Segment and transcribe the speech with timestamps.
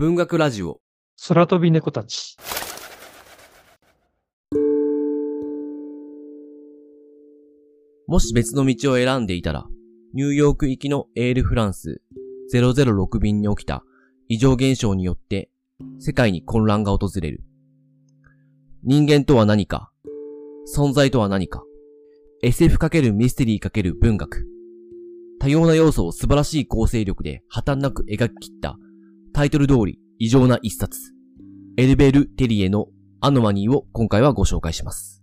[0.00, 0.80] 文学ラジオ。
[1.28, 2.38] 空飛び猫たち。
[8.06, 9.66] もし別の道を選んでいたら、
[10.14, 12.00] ニューヨーク行きのエールフランス
[12.50, 13.84] 006便に起きた
[14.28, 15.50] 異常現象によって
[15.98, 17.42] 世界に混乱が訪れる。
[18.82, 19.92] 人間とは何か
[20.74, 21.62] 存在とは何か
[22.42, 24.46] ?SF× ミステリー×文学。
[25.40, 28.78] 多様な要素を素晴らしい構成力で破綻なく描き切った
[29.32, 30.98] タイトル通り異常な一冊。
[31.76, 32.88] エルベル・テリエの
[33.20, 35.22] アノマニーを今回はご紹介します。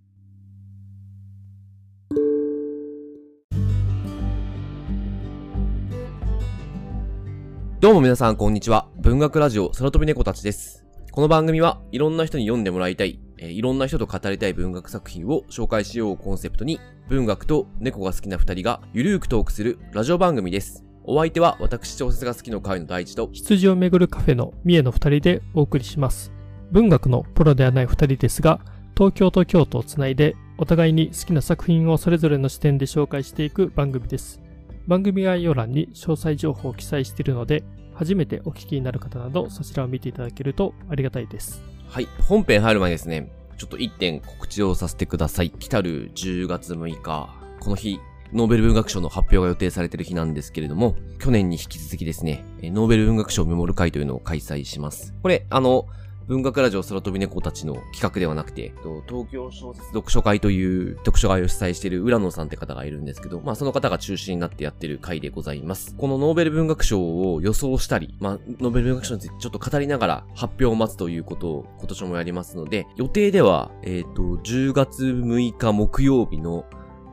[7.82, 8.88] どうも皆さんこんにちは。
[8.98, 10.86] 文学ラジオ空飛び猫たちです。
[11.12, 20.87] この番組はいろんな人に読んでもらいたい、え、いろんな人と語りたい文学作品を紹介しようをコンセプトに、文学と猫が好きな二人がゆるーくトークするラジオ番組です。
[21.10, 26.34] お相手は私小説が好きの会の第一と、羊をめぐるカフェの三重の二人でお送りします。
[26.70, 28.60] 文学のプロではない二人ですが、
[28.94, 34.42] 東京と京都をつないで、お互いに好きな作品をそれぞれの視点で紹介していく番組です。
[34.86, 37.64] 番組概要欄に詳細情報を記載しているので、
[37.94, 41.64] 初めてお聞きになる方など、そちらを見ていただけるとありがたいです。
[41.88, 42.08] はい。
[42.28, 45.52] 本編入る前にですね、ちょっと1点告知をさせてください。
[45.52, 47.98] 来たる10月6日、この日、
[48.34, 55.14] ノーベル文学賞の発表が予定されている日なんですけれども、去年に引き続きですね、ノーベル文学賞をメモる会というのを開催します。
[55.22, 55.88] これ、あの、
[56.28, 58.74] 文学ラジオ空飛び猫たちの企画ではなくて、
[59.08, 65.96] 東京小説読書会という読書会を主催している浦野さんって方がいるんですけど、まあその方が中心になってやってる会でございます。
[65.96, 67.00] このノーベル文学賞
[67.32, 76.66] を予想したり、まあノーベル文学賞についてちょっと語りながら発表を待つということを今年もやりますので、予定では、えっ、ー、と、10月6日木曜日の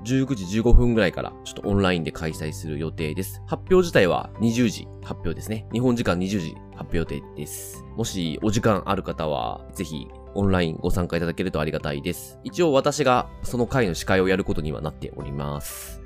[0.04, 3.42] 19時15分ぐらいからちょっとオンラインで開催する予定です。
[3.46, 5.66] 発表自体は20時発表ですね。
[5.72, 7.84] 日本時間20時発表予定です。
[7.96, 12.38] もしお時間ある方は、ぜひオンラインご参加いただけるとありがたいです。
[12.44, 16.02] 一応私がその回の司会をやることにはなっております。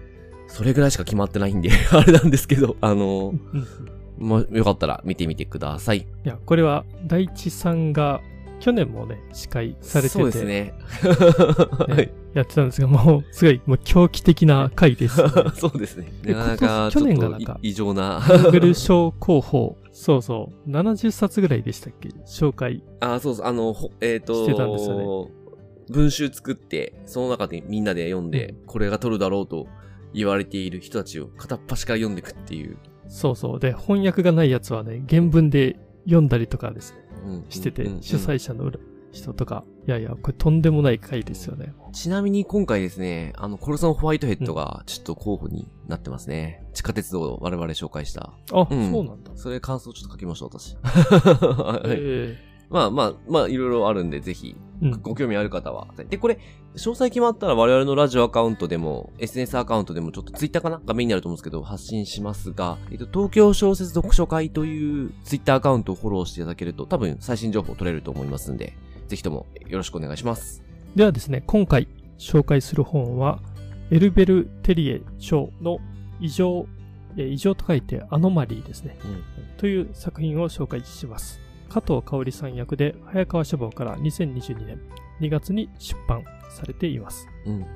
[0.47, 3.34] それぐらいしか決まってないんで あれなんですけど、あの、
[4.19, 5.98] もよかったら見てみてください。
[5.98, 8.20] いや、これは大地さんが
[8.60, 10.19] 去年もね、司会されてて。
[10.19, 10.74] そうですね。
[11.88, 16.12] ね やってたんですが、もう、すごい、もう狂気的な回です、ね、 そうですね。
[16.24, 18.20] なかなか、去年がなんか、異常な。
[18.20, 22.10] ノーベル賞候補、そうそう、70冊ぐらいでしたっけ？
[22.26, 22.82] 紹介。
[23.00, 25.32] あ、そうそう、あの、えっ、ー、と、してたんですよね。
[25.90, 29.66] 文集作って、その中でみんなで読んで、うん、これが取るだろうと
[30.12, 32.76] 言われている人たちを片っ端から読んでいくっていう。
[33.08, 33.60] そうそう。
[33.60, 37.07] で、翻訳がないやつはね、原文で読んだりとかですね。
[37.49, 38.71] してて、主催者の
[39.12, 41.72] 人とか、いやいや、これとんでもない回ですよね。
[41.93, 46.67] ちなみに今回ですね、あの、コルソンホワイトヘッドがちょっと候補になってますね。
[46.75, 48.33] 地下鉄道を我々紹介した。
[48.53, 49.33] あ、うん、そうなんだ。
[49.34, 50.77] それ感想ちょっと書きましょう、私。
[50.84, 54.56] はい、えーまあまあ、まあ、いろいろあるんで、ぜひ、
[55.03, 55.89] ご興味ある方は。
[55.97, 56.39] うん、で、これ、
[56.75, 60.81] 詳細決まったら我々のラジオアカウントでも、SNS アカウントでも、ちょっとツイッターかな？
[60.84, 68.77] 画面になると思うんですけど、発信しますが、えっと、東京小説読書会というツイッターアカウントをフォローしていただけると、多分最新情報取れると思いますんで、
[69.09, 70.62] ぜひともよろしくお願いします。
[70.95, 73.41] ではですね、今回紹介する本は、
[73.91, 75.79] エルベル・テリエ賞の
[76.21, 76.67] 異常、
[77.17, 79.23] 異常と書いてアノマリーですね、うん、
[79.56, 81.41] という作品を紹介します。
[81.69, 84.81] 加藤香織さん役で早川書房から2022年
[85.21, 87.29] 2月に出版されています。
[87.45, 87.67] うん。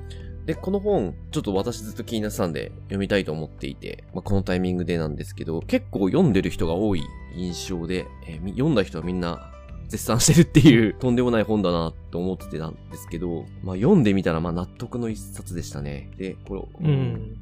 [0.45, 7.03] で、この本、ちょっと私ずっと気になってたんで読みたいと思っていて、まあ、このタイミングでなんですけど、結構読んでる人が多い
[7.35, 9.51] 印象で、えー、読んだ人はみんな
[9.87, 16.09] 絶賛してるっていう とんでもない本だなと思ってたんですけど、まあ、読んでみたらまあ納得の一冊でしたね。
[16.17, 17.37] で、これ、うん、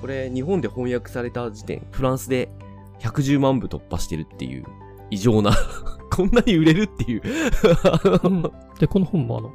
[0.00, 2.48] これ日本で翻訳された時点、フランスで
[3.00, 4.64] 110万部突破してるっていう
[5.10, 5.52] 異常な
[6.10, 7.22] こんなに売れるっていう。
[8.24, 8.42] うん、
[8.78, 9.52] で、この本もあの、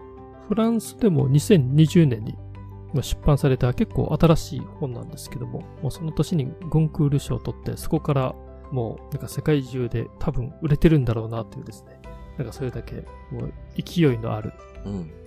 [0.47, 2.37] フランスでも2020年に
[3.01, 8.35] 出版された結構新しい本なんですけども、もうその年にゴンクール賞を取って、そこから
[8.71, 11.99] もうなんか世界中で多分売れてるんだろうなっていうですね、
[12.37, 14.53] なんかそれだけもう勢いのある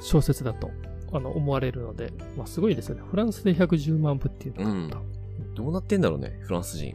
[0.01, 0.71] 小説だと、
[1.13, 3.03] あの思われるので、まあすごいですよね。
[3.11, 4.99] フランスで110万部っていうのがあった。
[4.99, 5.18] うん
[5.59, 6.95] どうなってんだろうね、フランス人。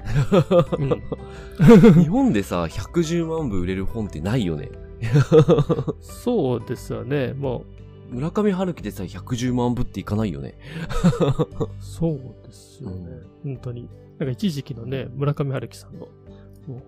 [2.00, 4.72] 日本でさ、110万部売れる本ってないよね。
[6.00, 7.66] そうですよね、も
[8.10, 8.16] う。
[8.16, 10.58] 村上春樹でさ、110万部っていかないよね。
[11.82, 13.10] そうですよね、
[13.44, 13.90] うん、本当に。
[14.18, 16.08] なんか一時期のね、村上春樹さんの、も
[16.78, 16.82] う、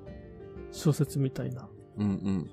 [0.72, 1.68] 小説みたいな。
[1.98, 2.50] うんうん。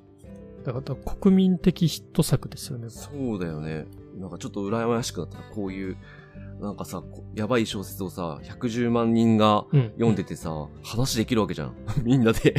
[0.64, 2.90] だから国民的ヒット作ですよね。
[2.90, 3.86] そうだよね。
[4.18, 5.38] なんかちょっと羨ましくなった。
[5.54, 5.96] こういう
[6.62, 9.90] なんかさ、こやばい小説をさ、110万人がうん。
[9.94, 11.74] 読んでてさ、話できるわけじゃん。
[12.04, 12.54] みんなで。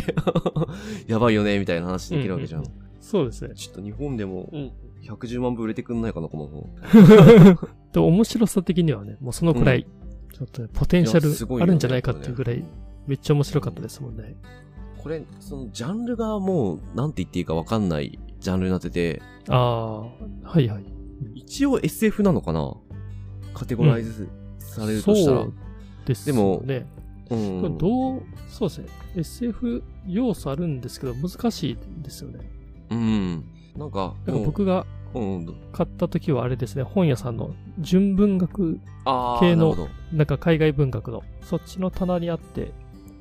[1.07, 2.61] やばいよね、みたいな話できるわけじゃん。
[2.61, 3.53] うんそうですね。
[3.53, 4.71] ちょっと日本でもうん。
[5.03, 6.69] 110万部売れてくんないかな、この本。
[7.91, 9.85] で、面白さ的にはね、もうそのくらい、
[10.31, 12.63] ちょっとねポテンシャルあるんじゃないかっていうぐらい、
[13.05, 14.37] めっちゃ面白かったですもんね。
[14.97, 20.01] これ、そのジャンルがもう、なんて言っていいかわかんないジャンルになってて、ああ、
[20.49, 20.85] はいはい。
[21.35, 22.73] 一応 SF なのかな
[23.53, 24.29] カテゴライズ
[24.59, 25.37] されるとしたら。
[25.39, 25.53] そう
[26.05, 26.85] ですでもね。
[27.29, 28.87] うんどう、そうですね。
[29.15, 32.39] SF 要素あるんですけど、難しいんですよね。
[32.91, 33.45] うん。
[33.75, 34.85] なんか、だから僕が。
[35.71, 38.79] 買った時はあれですね、本屋さんの純文学、
[39.39, 42.71] 系のなんか海外文学の、そっちの棚にあって、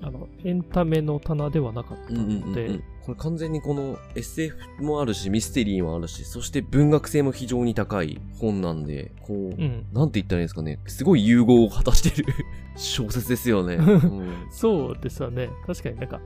[0.01, 2.83] あの、エンタメの棚ではなかったうんうんうんので、うん。
[3.05, 9.87] これ完全にこの SF もあるし、ミステリーもあるし、そして文学性も非常に高い本なんで、こう、うん。
[9.93, 10.79] なんて言ったらいいんですかね。
[10.87, 12.27] すごい融合を果たしてる
[12.77, 13.75] 小説ですよね。
[13.81, 15.51] うんそうですよね。
[15.67, 16.21] 確かになんか、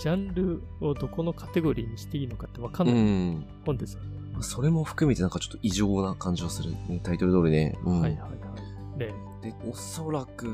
[0.00, 3.44] ジャンルをどこのカテゴリーにしていいのかってわかんうないん。
[3.66, 4.08] 本ですよね。
[4.40, 6.70] それも含めてなんかちょっと異常な感じはする。
[6.70, 7.78] ねタイトル通りね。
[7.84, 8.28] うんはいはいは
[8.96, 8.98] い。
[8.98, 9.12] ね
[9.42, 10.50] で、おそらく、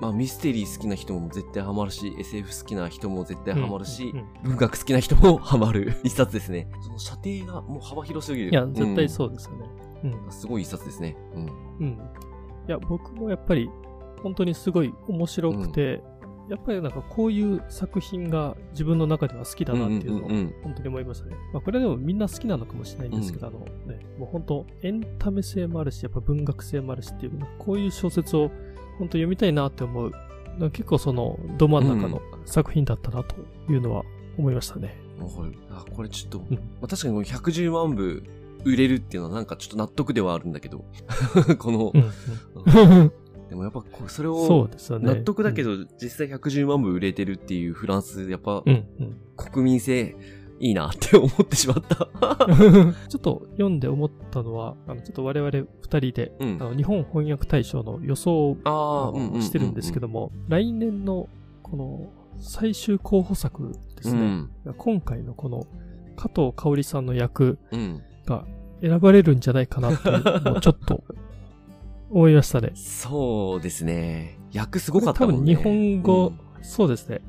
[0.00, 6.68] まあミステリー好きな人も絶対ハマるし、SF 好きな人も絶対ハマるし、うんうん文学好きな人もハマる 一冊ですね。
[6.80, 8.50] その射程がもう幅広すぎる。
[8.50, 9.68] いや、絶対うそうですよね。
[10.04, 10.32] うんん。
[10.32, 11.16] すごい一冊ですね。
[11.34, 11.46] うん。
[11.80, 12.00] うん。
[12.68, 13.70] いや、僕もやっぱり、
[14.22, 16.02] 本当にすごい面白くて、
[16.48, 21.36] やっぱりなんかこういう作品が自分の中では好きだなっていうのをんんん本当に思いましたね。
[21.52, 28.50] まあこれでもみんな好きなのかもしれないんですけど、あのね、もう本当エンタメ性もあるし、やっぱ文学性もあるしっていう、こういう小説を
[28.98, 30.12] 本当読みたいなって思う、
[30.70, 33.34] 結構そのど真ん中の作品だったなと
[33.70, 34.04] いうのは
[34.38, 34.96] 思いましたね。
[35.18, 35.54] わかる。
[35.70, 36.54] あ、これちょっと、うん。
[36.54, 38.22] まあ、確かにこの110万部
[38.64, 40.84] 売れるっていうのはなんかちょっと納得ではあるんだけど、
[41.58, 43.12] この、うんうん。
[43.48, 44.68] でもやっぱそれを。
[44.90, 49.16] 納得だけど、ど、実際110万部売れてるっていうフランス、やっぱうんうん。
[49.36, 50.16] 国民性
[50.60, 52.08] いいなって思ってしまった。
[53.08, 55.66] ちょっと読んで思ったのは、あのちょっと我々二
[56.00, 56.64] 人で、うんあ。
[56.66, 61.28] の日本翻訳大賞の予想をしてるんですけども、来年の
[61.62, 62.06] この
[62.38, 64.50] 最終候補作ですね、うん。
[64.76, 65.66] 今回のこの
[66.16, 68.02] 加藤香織さんの役うん。
[68.26, 68.46] が
[68.80, 71.04] 選ばれるんじゃないかなっていうのをちょっと
[72.10, 72.72] 思いましたね。
[72.76, 74.38] そうですね。
[74.52, 75.56] 役すごかったもんね。
[75.56, 77.20] 多分日本語、うんそうですね。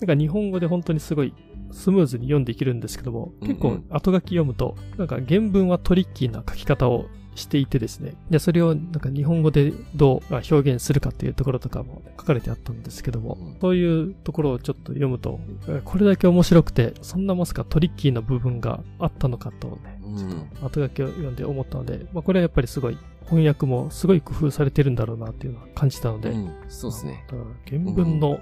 [0.00, 1.32] なんか日本語で本当にすごい
[1.72, 8.14] スムーズに読んでいけるんですけども、結構後書き読むと、なんか原文はトリッキーな書き方をしていてですね。
[8.28, 20.66] で、それをなんか日本語でどう表現するかっていうところとかも書かれてあったんですけども、うんそういうところをちょっと読むと、えこれだけ面白くて、そんなまさかトリッキーな部分があったのかとね、うん。
[20.66, 26.52] 後書きを読んで思ったので、まあこれはやっぱりすごい翻訳もすごい工夫されてるんだろうなっていうのは感じたので、うん。
[26.68, 27.24] そうですね。
[27.66, 28.40] 原文の、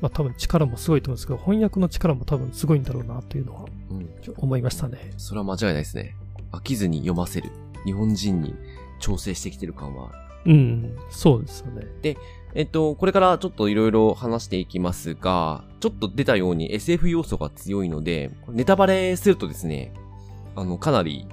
[0.00, 3.66] まあ多分力もすごいと思うんですけど、翻訳の力も多分すごいんだろうなっていうのは
[4.36, 5.12] 思いましたね。
[5.16, 6.14] それは間違いないですね。
[6.52, 7.50] 飽きずに読ませる。
[7.84, 8.54] 日本人に
[9.00, 10.10] 調整してきてる感は
[10.46, 12.16] うん、そうですよね。
[12.54, 19.92] えっと、これからちょっといろいろ話していきますが、ちょっと出たように SF 要素が強いので、ネタバレするとですね、
[20.54, 21.26] あの、かなり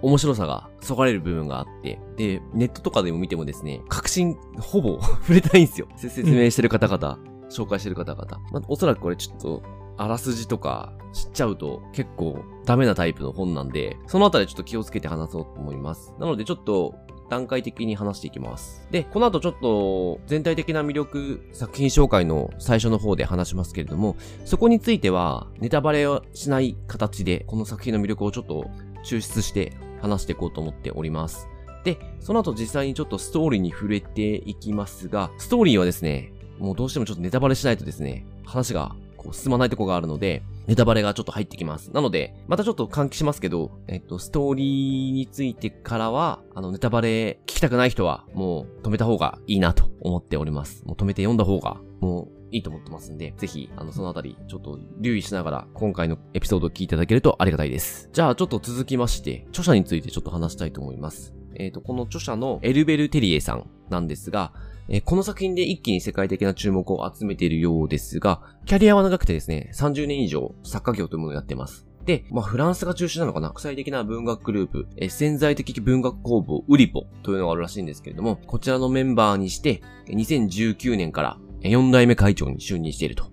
[0.00, 5.88] 面白さがそがれる部分があって、で、ネットとかでも見てもですね、確信、ほぼ 触れてないんですよ。
[5.96, 7.18] せ説明してる方々、
[7.52, 8.38] 紹介してる方々。
[8.50, 9.62] まあ、おそらくこれちょっと、
[9.98, 16.14] あらすじとか知っちゃうと結構ダメなタイプの本なんで、そのあたりちょっと気をつけて話そうと思います。
[16.18, 16.94] なのでちょっと
[17.28, 18.86] 段階的に話していきます。
[18.90, 28.66] で、この後ちょっと全体的な魅力、作品紹介の最初の方で話しますけれども、そこについてはネタバレをしない形で、この作品の魅力をちょっと
[29.04, 31.48] 抽出して話していこうと思っております。
[31.84, 41.90] で、その後実際にちょっとストーリーに触れていきますが、ストーリーはですね、もうどうしてもちょっとネタバレしないとですね、話がこう進まないとこがあるので、ネタバレがちょっと入ってきます。
[41.92, 50.84] なので、またちょっと換気しますけど、えっと、ストーリーについてからは、あの、ネタバレ聞きたくない人は、もう止めた方がいいなと思っております。
[50.84, 58.10] もう止めて読んだ方が、もういいと思ってますんで、ぜひ、あの、そのあたり、ちょっと留意しながら、今回のエピソードを聞いていただけるとありがたいです。
[58.12, 61.34] じゃあ、ちょっと続きまして、著者についてちょっと話したいと思います。
[61.54, 64.52] えっ、と、この著者のエルベル・テリエさんなんですが、
[64.88, 71.86] えこの作品で一気に世界的な注目を集めているようですが、キャリアは長くてですね、30年以上作家業というものをやってます。
[72.04, 83.30] で、まあ、フランスが中心なのかな国際的な文学グループ、え潜在的文学工房ウリポというのがあるらしいんですけれども、こちらのメンバーにして、2019年からえ4代目会長に就任していると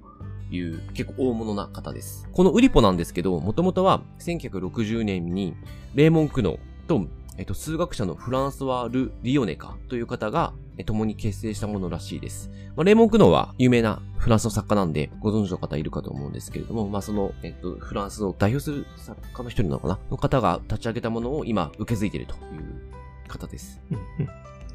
[0.51, 2.27] いう結構大物な方です。
[2.31, 5.55] このウリポなんですけど、もともとは1960年に
[5.95, 7.07] レーモン・クノーと
[7.39, 12.51] えっと、数学者のフランスワ・ル・リオネカという方が、え共に結成したものらしいです。
[12.75, 19.99] まあ、レーモン・クノーは有名なフランスの作家なんで、ご存知の方いるかと思うんですけれども、まあ、その、えっと、フランスを代表する作家の一人なのかな？
[20.11, 23.81] の方が立ち上げたものを今受け継いでいるという方です。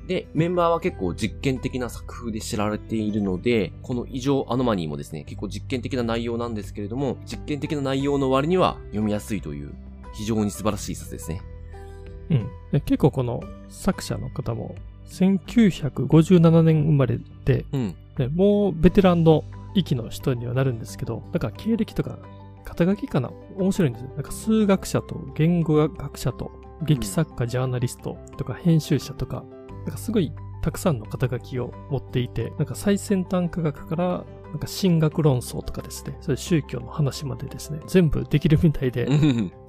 [0.06, 9.74] で、メンバーは結構実験的な作風で知られているので、この異常アノマニーもですね、結構実験的な内容なんですけれども、実験的な内容の割には読みやすいという、
[10.14, 11.42] 非常に素晴らしい一冊ですね。
[12.30, 12.34] う
[12.76, 12.80] ん。
[12.80, 14.74] 結構この作者の方も、
[15.08, 22.18] 1957年生まれで、うん、でもうベテランの域の人にはなるんですけど、だから経歴とか、
[22.64, 23.30] 肩書きかな？
[23.56, 24.08] 面白いんですよ。
[24.14, 26.50] なんか数学者と言語学者と
[26.82, 39.06] 劇作家、ジャーナリストとか編集者とか、なんかすごいたくさんの肩書きを持っていて、なんか最先端科学から、なんか神学論争とかですね、それ宗教の話までですね、全部できるみたいで、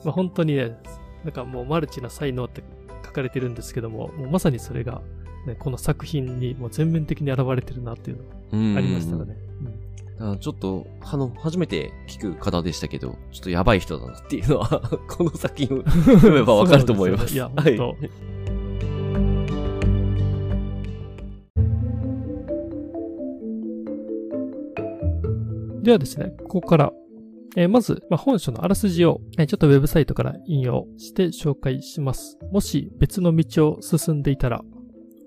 [0.04, 0.78] まあ本当にね、
[1.25, 2.63] なんかもうマルチな才能って
[3.03, 5.01] 書かれてるんですけども、もうまさにそれが、
[5.48, 9.36] ね、この作品にもう全面的に現れてるなっていうのがありましたよね。
[10.17, 17.29] うん、ちょっと、あの、初めて聞く方でしたけど、ちょっとやばい人だなっていうのは この作品を 読めばわかると思います。
[17.29, 18.10] すいや、本当、はい。
[25.84, 26.94] ではですね、ここから、
[27.56, 32.38] えー、まず、まあ、本書のあらすじを、えー、ちょっとウェブサイトから引用して紹介します。
[32.52, 34.62] もし別の道を進んでいたら、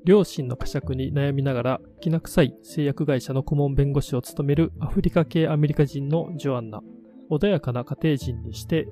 [0.04, 6.82] 両親の呵責に悩みながら、きな臭い製薬会社の顧問弁護士を務めるアフリカ系アメリカ人のジョアンナ。
[7.30, 8.88] 穏やかな家庭人にして、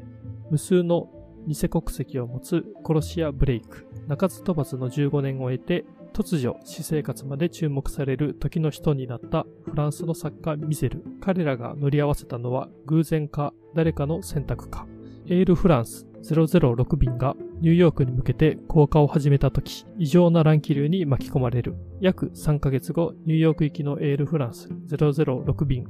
[0.50, 1.08] 無数の
[1.46, 3.86] 偽国籍を持つ殺し屋ブレイク。
[4.08, 5.84] 鳴かず飛ばずの15年を経て、
[6.16, 11.04] 突如私生活まで注目される時の人になったフランスの作家ミゼル。
[11.20, 14.86] 彼らが乗り合わせたのは偶然か誰かの選択か。
[15.26, 21.74] エールフランス006便がニューヨークに向けて降下を始めた時、異常な乱気流に巻き込まれる。
[22.00, 25.86] 約3ヶ月後、ニューヨーク行きのエールフランス006便。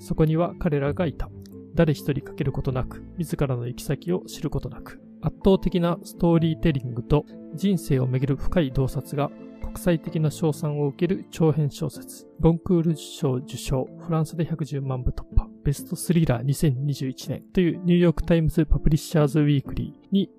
[0.00, 1.30] そこには彼らがいた。
[1.74, 5.00] 誰一人かけることなく、自らの行き先を知ることなく。
[5.20, 20.30] 圧倒的なストーリーテリングと人生をめぐる深い洞察が国際的な賞賛を受ける長編小説、ゴンクール賞受賞、フランスで110万部突破、ベストスリラー2021年というニューヨークタイムズパブリッシャーズウィークリーに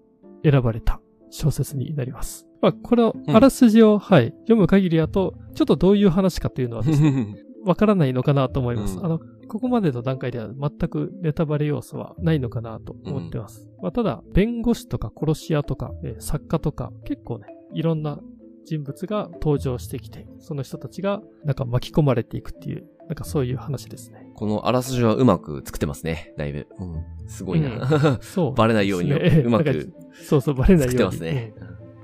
[0.44, 1.00] 選ばれた
[1.30, 2.48] 小説になります。
[2.62, 8.98] まあ、このあらすじを、うん、はい、読む限りだと、ちょっとどういう話かというのはですね、 わからないのかなと思います。
[8.98, 13.70] うん、あの、ここまでの段階では全くネタバレ要素はないのかなと思ってます。
[13.78, 18.20] うん、まあ、ただ、弁護士とか殺し屋とか、えー、作家とか、結構ね、いろんな
[18.66, 24.28] 人物が登場してきて、その人たちがなんか巻き込まれていくっていう、なんかそういう話ですね。
[24.36, 26.68] このあらすじはうまく作ってますね、だいぶ。
[26.80, 27.70] うん、すごいな。
[27.70, 28.54] うん、 そう。
[28.54, 29.94] バレないように、うまく。
[30.14, 30.92] そうそう、バレないように。
[30.92, 31.54] 作ってますね。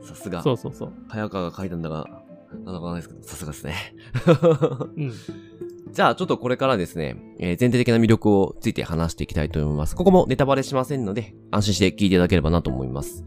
[0.04, 0.42] さすが。
[0.42, 0.94] そうそうそう。
[1.10, 2.06] 早川が書いたんだが、
[2.64, 3.76] なんだかないですけど、さすがですね。
[4.98, 5.12] うん。
[5.92, 9.96] じゃあ、ちょっとこれからですね、えー、全体的な魅力をついて話していきたいと思います。
[9.96, 13.24] ここもネタバレしませんので、安心して聞いていただければなと思います。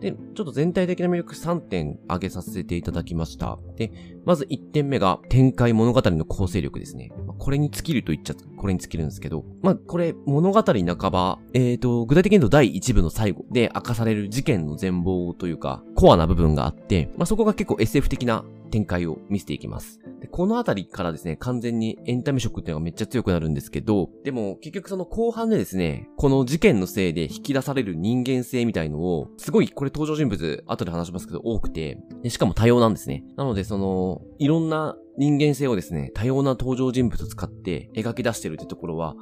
[0.00, 3.58] で、ちょっと全体的な魅力3点挙げさせていただきました。
[3.76, 3.92] で、
[4.24, 7.12] まず1点目が展開物語の構成力ですね。
[7.38, 18.44] これに尽きると言っちゃ、これに尽きるんですけど、まあ、これ物語半ば、え、ー、と、具体的に言うと第1部の最後で明かされる事件の全貌というか、コアな部分があって、まあ、そこが結構 SF 的な
[18.76, 20.00] 展開を見せていきます。
[20.20, 33.24] でこのあたりからですね、完全にエンタメ色っていうのがめっちゃ強くなるんですけど、でも結局その後半でですね、この事件のせいで引き出される人間性みたいのを、すごいこれ登場人物後で話しますけど多くて、でしかも多様なんですね。
[33.36, 39.16] なのでその、いろんな人間性をですね、多様な登場人物を使って描き出してるってところは、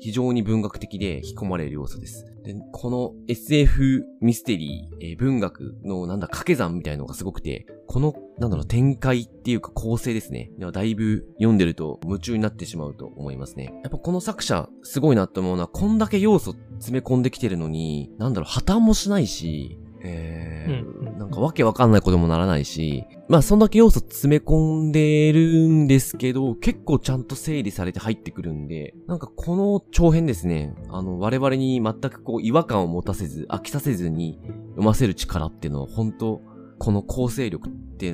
[0.00, 2.26] 非常に文学的で引き込まれる要素です。
[2.44, 10.50] でこの SF ミステリー、えー、文学のなんだ掛け算みたいのがすごくて、このなんだろう展開っていうか構成ですね。
[10.72, 13.72] だいぶ読んでると夢中になってしまうと思いますね。
[13.82, 20.97] やっぱこの作者すごいなと思うのは、こんだけ要素詰め込んできてるのに、なんだろう破綻もしないし、えー、うん、なん
[21.38, 34.40] かわけわかんないこともならないし、まあそんだけ要素詰め込んでるんですけど、結構ちゃんと整理されて入ってくるんで、なんかこの長編ですね、あの我々に全くこう違和感を持たせず、飽きさせずに
[34.70, 36.42] 読ませる力っていうのは本当
[36.78, 38.10] この構成力ってい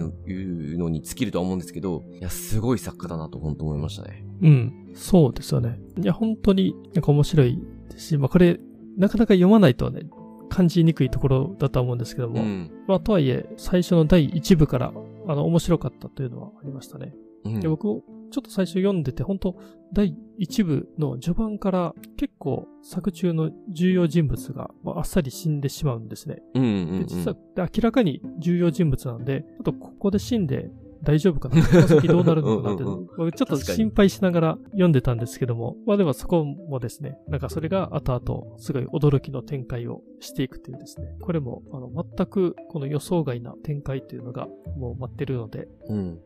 [0.74, 4.24] うのに尽きるとは思うんですけど、いや、すごい作家だなと本当思いましたね。
[4.42, 4.92] うん。
[4.94, 5.78] そうですよね。
[5.98, 7.58] いや、本当になんか面白い
[7.90, 8.58] ですし、まあこれ、
[8.96, 10.02] なかなか読まないとね、
[10.54, 14.92] 感じにくいところだと思うんですけども、うん、まあ、とはいえ、最初の第1部から、
[15.26, 17.12] あの、面白かったというのはありましたね。
[17.44, 19.56] うん、で僕、ちょちょっと最初読んでて、本当
[19.92, 26.42] 第1部の序盤から結構作中の重要人物があっさり死んでしまうんですね。
[26.54, 30.68] うんうん、うん、で実は明らかに重要人物なんで、あとここで死んで
[31.04, 31.62] 大丈夫かな？
[31.62, 46.18] この先どうなるのかなって、ちょっと心配しながら読んでたんですけども、まあでもそこもですね、なんかそれが後々すごい驚きの展開をしていくというですね、これもあの全くこの予想外な展開というのがもう待ってるので、うん、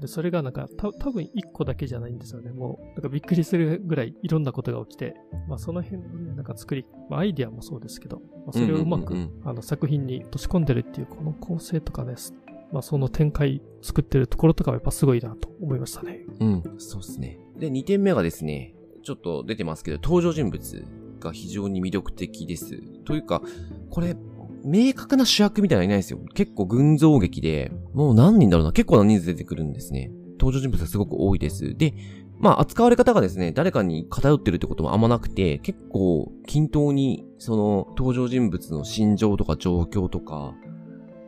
[0.00, 2.50] で、それがなんか、た多分一個だけじゃないんですよね。
[2.50, 5.14] もう、なんかびっくりするぐらいいろんなことが起きて、
[5.48, 12.34] まあその辺のね、なんか作り、まあアイディアもそうですけど、まあ、それをうまく、あの作品に落とし込んでるっていうこの構成とかです。
[12.72, 16.24] まあその展開作ってるところとかはやっぱすごいなと思いましたね。
[16.40, 17.38] うん、そうですね。
[17.58, 20.84] で、2点目がですね、ちょっと出てますけど、登場人物
[21.20, 22.80] が非常に魅力的です。
[23.04, 23.42] というか、
[23.90, 24.16] これ、
[24.64, 26.20] 明確な主役みたいなのいないですよ。
[26.34, 30.10] 結構群像劇で、もう何人だろうな、結構な人数出てくるんですね。
[30.38, 31.76] 登場人物がすごく多いです。
[31.76, 31.94] で、
[32.38, 40.54] まあ扱われ方がですね、誰かに偏ってるってこともあんまなくて、結構均等にその登場人物の心情とか状況とか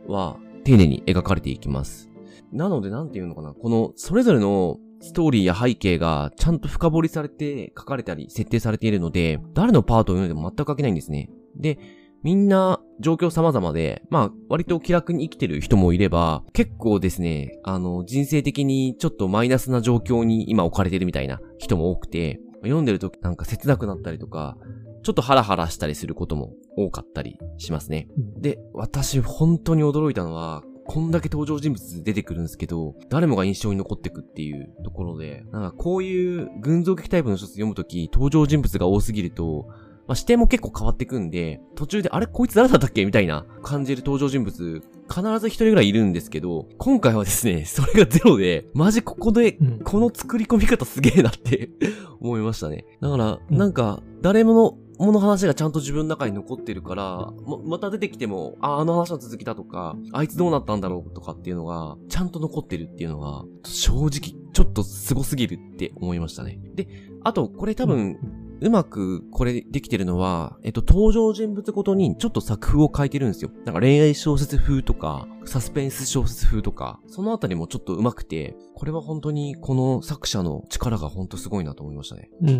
[0.07, 2.09] は丁寧に描かれていきます。
[2.51, 11.29] なのでなんていうのかな、このそれぞれのストーリーや背景がちゃんと深掘りされて書かれたり設定されているので、誰のパートを読んでも全く書けないんですね。
[11.55, 11.79] で、
[12.23, 24.57] みんな状況様々で、まあ、割と気楽に生きてる人もいれば、結構ですね、あの、人生的にちょっとマイナスな状況に今置かれてるみたいな人も多くて、読んでるとなんか切なくなったりとか、
[25.05, 28.07] ちょっとハラハラしたりすることも多かったりしますね。
[28.39, 39.67] で、私本当に驚いたのは、こんだけ登場人物出てくるんですけど、誰もが印象に残ってくっていうところで、なんかこういう群像劇タイプの書読むとき、登場人物が多すぎると、
[40.07, 51.69] まあ、視点も結構変わってくんで、途中で、あれこいつ誰だったっけみたいな感じる登場人物、必ず一人ぐらいいるんですけど、今回はですね、 それがゼロで、マジここで、この作り込み方すげえなって
[52.21, 52.85] 思いましたね。
[53.01, 66.59] だから、なんか、誰もの、もの話がちゃんと自分の中に残ってるから、ま、また出てきても、あ、あの話の続きだとか、あいつどうなったんだろうとかっていうのが、ちゃんと残ってるっていうのが、正直、ちょっと凄すぎるって思いましたね。
[66.75, 66.87] で、
[67.23, 68.17] あと、これ多分、
[68.61, 73.51] うまくこれできてるのは、えっと、登場人物ごとにちょっと作風を変えてるんですよ。
[73.65, 82.29] なんか恋愛小説風とか、サスペンス小説風とか、そのあたりもちょっと上手くて、これは本当にこの作者の力が本当すごいなと思いましたね。
[82.41, 82.55] うん、うん、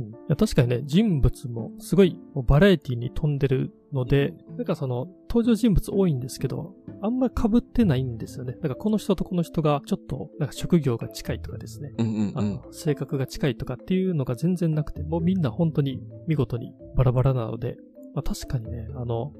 [0.00, 0.08] うん。
[0.10, 8.52] いや確かにね、人物もすごいバラエティに飛んでるので、なんかその登場人物多いんですけど、あんまり被ってないんですよね。
[8.54, 17.76] だからこの人とこの人がちょっとなんか職業が近いとかですね、うんうんうん、あの性格が近いとかっていうのが全然なくて、もうみんな本当に見事にバラバラなので、
[18.14, 19.32] まあ、確かにね、あの、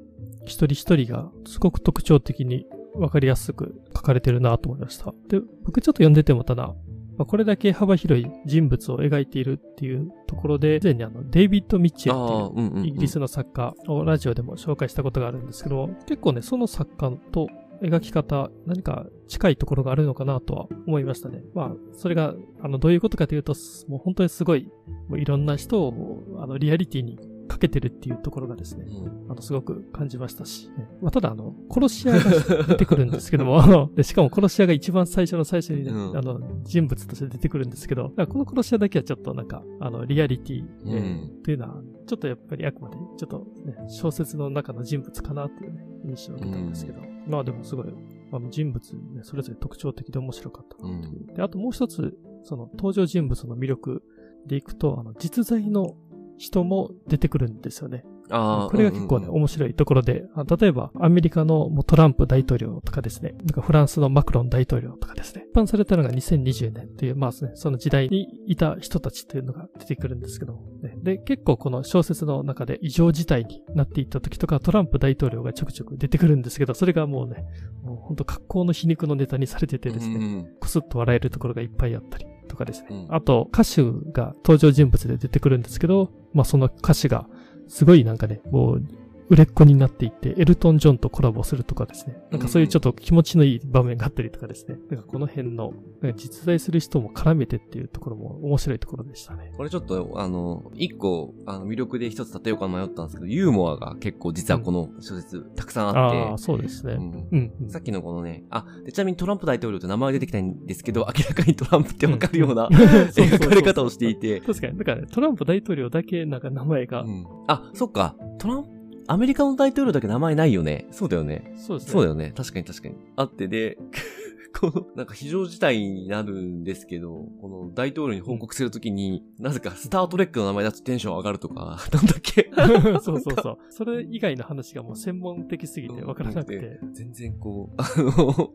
[0.45, 5.15] 一人一人がすごく特徴的にわかりやすく書かれてるなと思いました。
[5.29, 6.75] で、僕ちょっと読んでてもただ、
[7.19, 17.49] まあ、これだけ幅広い人物を描いているっていうところで、以前にあの、デイビッド・ミッチェルっていうイギリスの作家をラジオでも紹介したことがあるんですけど、結構ね、その作家と
[17.83, 21.43] 描き方、何か近いところがあるのかなとは思いましたね。
[21.55, 23.55] まあ、それが、あの、どういうことかというと、
[23.89, 24.71] もう本当にすごい、
[25.09, 47.87] もういろんな人を、あの、リアリティにかけてるっていうところがですね、うん、あの、すごく感じましたし、まあ、ただ、あの、殺し屋が出てくるんですけども、 でしかも殺し屋が一番最初の最初に、ねうん、あの、人物として出てくるんですけど、この殺し屋だけはちょっとなんか、あの、リアリティ、えー、というのは、ちょっとやっぱりあくまで、ちょっとね、小説の中の人物かなっていうね、印象を受けたんですけど、まあでもすごい、
[48.31, 51.35] あの人物、ね、それぞれ特徴的で面白かったなという。
[51.35, 54.03] で、あともう一つ、その登場人物の魅力
[54.47, 55.97] でいくと、あの、実在の
[56.39, 58.05] 人も出てくるんですよね。
[58.31, 60.25] あこれが結構ね、うんうん、面白いところで、
[60.61, 77.45] 例えばアメリカのトランプ大統領とかですね、なんかフランスのマクロン大統領とかですね、一般されたのが2020年という、まあね、その時代にいた人たちというのが出てくるんですけど、ね、で、結構この小説の中で異常事態になっていった時とか、トランプ大統領がちょくちょく出てくるんですけど、それがもうね、
[77.83, 82.89] もう本当格好の皮肉のネタにされててですね、うんうん、くすっと笑えるところがいっぱいあったり、とかですね。
[82.91, 83.83] うん、あと、歌手
[84.13, 87.29] が登場人物で出てくるんですけど、まあその歌手が、
[87.69, 88.83] すごいなんかね、もう
[89.29, 92.17] 売れっ子になっていって、エルトン・ジョンとコラボするとかですね。
[92.31, 94.79] なんかそういうちょっと気持ちのいい場面があったりとかですね。
[94.91, 95.75] なんかこの辺の、
[96.17, 99.53] 実在する人も絡めてっていうところも面白いところでしたね。
[99.57, 106.19] これちょっと、あの、一個、あの、魅力で一つ立てようか迷ったんですけど、ユーモアが結構実はこの小説、たくさんあって。
[106.19, 106.95] ああ、そうですね。
[106.95, 107.53] うん。
[107.61, 112.69] うん、さっきのこのね、あ、でちなみにトランプ大統領って名前出てきたんですけど、明らかにトランプってわかるような、
[113.13, 114.41] 描かれ方をしていて。
[114.41, 114.79] 確かに。
[114.79, 117.03] だから、ね、トランプ大統領だけなんか名前が。
[117.03, 118.17] うん、あ、そっか。
[118.39, 118.78] トランプ
[119.09, 120.87] アメリカの大統領だけ名前ないよね。
[120.91, 121.53] そうだよね。
[121.57, 121.93] そうですね。
[121.93, 122.33] そうだよね。
[122.37, 122.95] 確かに確かに。
[123.17, 123.79] あってで、
[124.61, 132.51] この、なんか非常事態になるんですけど、この大統領に報告するときに、なぜかスタートレックの名前だとテンション上がるとか、 なんだっけ？
[133.01, 133.59] そうそうそう。
[133.71, 136.81] それ以外の話がもう専門的すぎて分からなくて。
[136.93, 138.53] 全然こう、あの、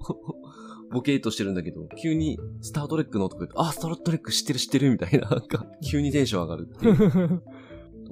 [0.91, 7.43] ボケーとしてるんだけど、急にスタートレックのとか言って、あ、スタートレック知ってる知ってるみたいな、なんか、急にテンション上がるっていう。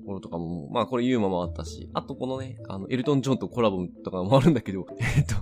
[0.01, 4.85] ところとかも、まあこれユーマもあったし、あとこのね、あの、エルトン・ジョンとコラボとかもあるんだけど、
[5.17, 5.35] えっと、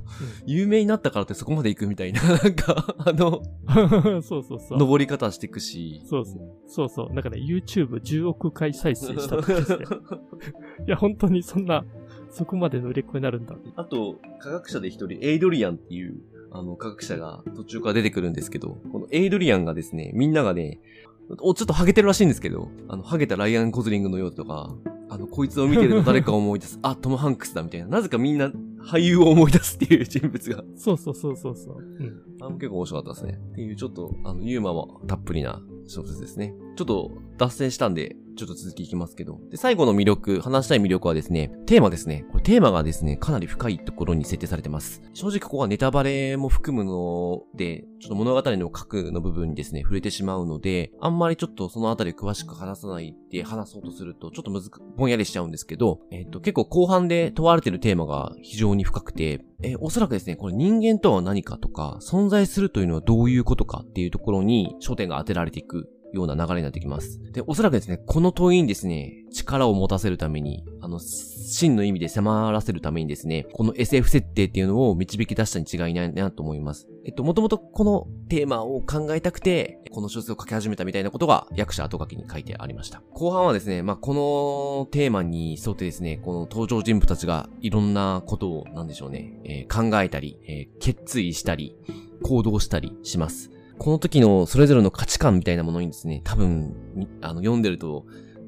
[0.45, 3.41] 有名になったからってそこまで行くみたいな、 なんか、あの、
[4.21, 4.77] そうそうそう。
[4.77, 6.01] 登り方していくし。
[6.05, 6.39] そうそう。
[6.67, 7.13] そうそう。
[7.13, 9.85] なんかね、YouTube10 億回再生したとかですね。
[10.87, 11.85] いや、本当にそんな、
[12.29, 13.55] そこまでの売れっ子になるんだ。
[13.75, 20.79] あと、科学者で一人、エイドリアンっていう、あの、科学者が途中から出てくるんですけど、このエイドリアンがですね、みんながね、
[21.39, 24.73] お、ちょっとハゲてるらしいんですけど、あの、ハゲたライアン・コズリングのようとか、
[25.09, 26.79] あの、こいつを見てると誰かを思い出す。
[26.81, 27.87] あ、トム・ハンクスだみたいな。
[27.87, 30.63] なぜかみんな俳優を思い出すっていう人物が。
[30.75, 31.77] そうそうそうそうそう。
[31.77, 32.21] うん。
[32.41, 33.39] あ結構面白かったですね。
[33.51, 36.53] っていう、ちょっと、あの、ユーマもたっぷりな小説ですね。
[36.75, 39.37] ちょっと脱線したんで、ちょっと続きいきますけど。
[39.51, 42.25] で、最後の魅力、話したい魅力はですね、テーマですね。
[42.31, 45.01] これテーマがですね、かなり深いところに設定されてます。
[45.13, 65.89] 正直ここはネタバレも含むので、ちょっと物語の核の部分にですね、触れてしまうので、あんまりちょっとそのあたり詳しく話さないで話そうとすると、ちょっとむずく、ぼんやりしちゃうんですけど、えっ、と、結構後半で問われてるテーマが非常に深くて、え、おそらくですね、これ人間とは何かとか、存在するというのはどういうことかっていうところに焦点が当てられていく。
[66.13, 67.19] ような流れになってきます。
[67.31, 76.87] で、おそらくですね、この問いにですね、力を持たせるために、あの、真の意味で迫らせるためにですね、この SF 設定っていうのを導き出したに違いないなと思います。
[77.05, 83.01] えっと、もともとこのテーマを考えたくて、この小説を書き始めたみたいなことが役者後書きに書いてありました。
[83.13, 91.75] 後半はですね、まあ、このテーマに沿ってですね、この登場人物たちがいろんなことを、なんでしょうね、えー、考えたり、えー、決意したり、
[92.23, 93.51] 行動したりします。
[93.79, 96.75] この時のそれぞれの価値観みたいなものにですね、多分、
[97.21, 98.05] あの、読んでると、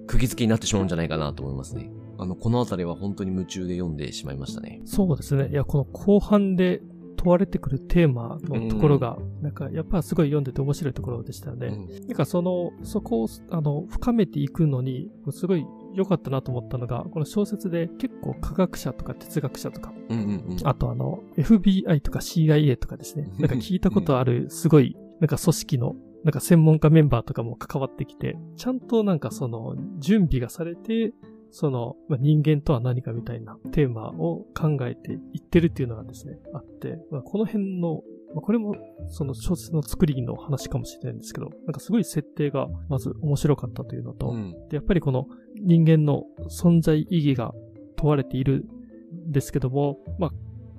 [0.07, 1.89] 釘付けになってしまうんじゃないかなと思いますね。
[2.17, 4.81] あの、このあたりは本当に夢中で読んでしまいましたね。
[4.85, 5.47] そうですね。
[5.49, 6.81] いや、この後半で
[7.15, 11.67] 問われてくるテーマのところが、なんか、やっぱすごい読んでて面白いところでしたよね。
[11.67, 31.13] うん、なんかその、そこを、あの、深めていくのに、すごい良かったなと思ったのが、この小説で結構科学者とか哲学者とか、うんうんうん、あとあの、FBI とか CIA とかですね、なんか聞いたことある、すごいなんか組織の、なんか専門家メンバーとかも関わってきて、ちゃんとなんかその準備がされて、
[31.51, 38.01] その、まあ、人間とは何かみたいなテーマを考えていってるっていうのがですね、あって、まあ、この辺の、
[38.33, 38.75] まあ、これも
[39.09, 45.27] その小説の作りの話かもしれないんですけど、なんかすごい設定がまず面白かったというのと、うん、でやっぱりこの
[45.61, 47.51] 人間の存在意義が
[47.97, 48.65] 問われている
[49.27, 50.31] んですけども、まあ、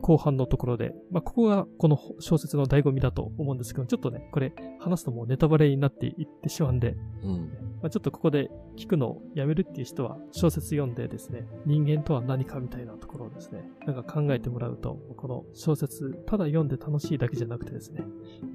[0.02, 18.04] 後半のところで、まあ、ここがこの小説の醍醐味だと思うんですけど、ちょっとね、これ話すともうネタバレになっていってしまうんで、うん、まあ、ちょっとここで聞くのをやめるっていう人は小説読んでですね、人間とは何かみたいなところをですね、なんか考えてもらうと、この小説、ただ読んで楽しいだけじゃなくてですね、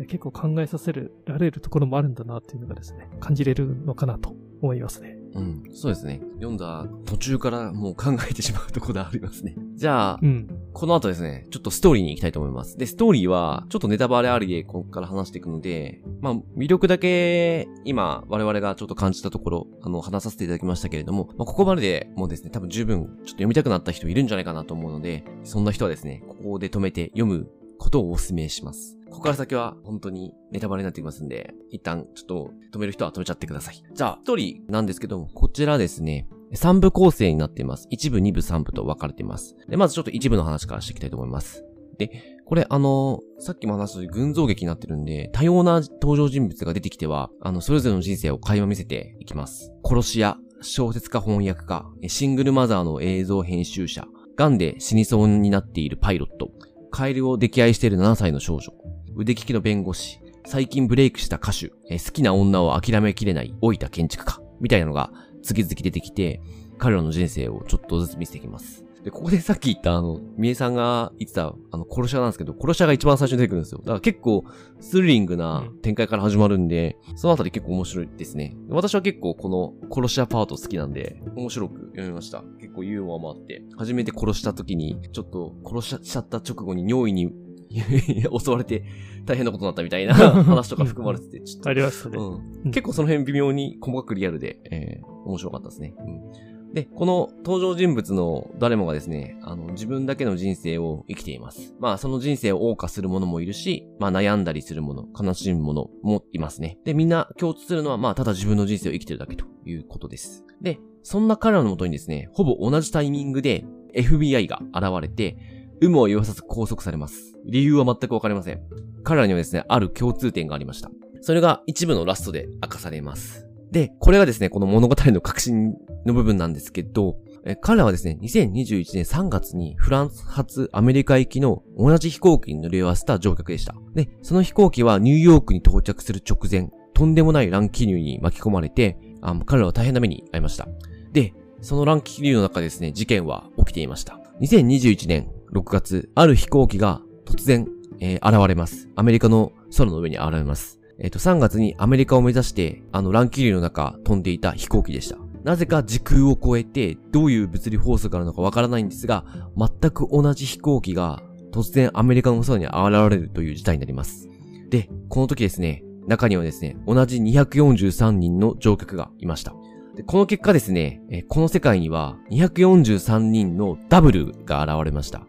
[0.07, 5.16] 結構考えさせられるところもあるんだなっていうのがですね、感じれるのかなと思いますね。
[5.33, 5.63] うん。
[5.73, 6.21] そうですね。
[6.35, 9.55] 読んだ途中からもう考えてしまうところでありますね。
[9.75, 12.77] じゃあ、うん、この後ですね、ちょっとストーリーに行きたいと思います。
[12.77, 28.96] で、ストーリーは、ちょっとネタバレありで、ここから話していくので、まあ、魅力だけ、今、我々がちょっと感じたところ、あの、話させていただきましたけれども、まあ、ここまででもうですね、多分十分、ちょっと読みたくなった人いるんじゃないかなと思うので、そんな人はですね、ここで止めて読むことをお勧めします。
[29.09, 33.83] ここから先は本当にネタバレになってきますんで、一旦ちょっと止める人は止めちゃってください。
[33.93, 37.87] じゃあ、ストーリーなんですけども、こちらですね、3部構成になっています。
[37.91, 39.55] 1部、2部、3部と分かれています。
[39.67, 41.65] で、まずちょっと1部の話からしていきたいと思います。
[41.97, 49.73] で、これあの、さっきも話した群像劇になってるんで、多様な登場人物が出てきては、あの、それぞれの人生を垣間見せていきます。
[49.83, 56.51] 殺し屋、小説家翻訳家、シングルマザーの映像編集者、癌で死にそうになっているパイロット、
[56.91, 58.73] カエルを溺愛している7歳の少女、
[59.19, 66.39] 腕利きの弁護士、最近ブレイクした歌手、好きな女を諦めきれない老いた建築家、みたいなのが次々出てきて、
[66.77, 68.85] 彼らの人生をちょっとずつ見せていきます。
[69.03, 73.79] で、ここでさっき言ったあの、みえさんが言ってた、あの、殺し屋なんですけど、殺し屋が一番最初に出てくるんですよ。
[73.79, 74.43] だから結構、
[74.79, 78.55] スリリングな展開から始まるんで、うん、そのあたり結構面白いですね。
[78.69, 82.43] 私は結構この殺し屋パート好きなんで、面白く読みました。
[82.59, 87.31] 結構ユーモアもあって、初めて殺した時に、ちょっと殺しちゃった直後に尿意に
[88.39, 88.83] 襲われて
[89.25, 91.69] 大変なことになったみたいな 話とか含まれてて、ちょっと。
[91.69, 92.71] ありましたね、うん。
[92.71, 95.93] 結構その辺微妙に細かくリアルで、えー、面白かったですね。
[95.99, 101.73] うんで、この登場人物の誰もがですね、あの、自分だけの人生を生きています。
[101.79, 106.77] まあ、その人生を謳歌する者もいるし、まあ、悩んだりする者、悲しむ者もいますね。
[106.83, 110.45] で、みんな共通するのは、まあ、ただ自分の人生を生きてるだけということです。
[110.61, 115.37] で、そんな彼らのもとにですね、ほぼ同じタイミングで FBI が現れて、
[115.79, 117.37] 有無を言わさず拘束されます。
[117.45, 118.61] 理由は全くわかりません。
[119.03, 120.89] 彼らにはですね、ある共通点がありました。
[121.21, 123.47] それが一部のラストで明かされます。
[123.71, 125.73] で、これがですね、この物語の核心
[126.05, 133.75] の部分なんですけど、え彼らはですね、2021年3月にフランス発アメリカ行きの同じ飛行機に乗り合わせた乗客でした。
[133.93, 140.67] で、その飛行機はニューヨークに到着する直前、とんでもない乱気流に巻き込まれて、あ彼らは大変な目に遭いました。
[141.13, 144.19] で、その乱気流の中でですね、事件は起きていました。
[144.41, 147.67] 2021年6月、ある飛行機が突然、
[147.99, 148.89] えー現れます。
[148.95, 150.79] アメリカの空の上に現れます。
[150.99, 155.17] えっ、と、3月にアメリカを目指して、あの乱気流の中飛んでいた飛行機でした。
[155.43, 159.25] なぜか時空を超えて、どういう物理法則があるのかわからないんですが、
[159.57, 162.75] 全く同じ飛行機が突然アメリカの空に現
[163.09, 164.27] れるという事態になります。
[164.69, 169.53] で、この時ですね、中にはですね、同じ243人の乗客がいました。
[169.97, 175.25] でこの結果ですね、えこの世界には243人のダブルが現れました。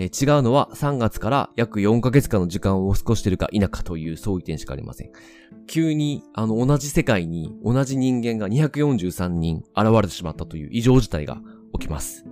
[0.00, 5.10] えー違うのは3月から約4ヶ月間の時間を過ごしているか否かという相違点しかありません。
[5.66, 11.40] 急に、あの、同じ世界に同じ人間が243人現れてしまったという異常事態が
[11.72, 12.24] 起きます。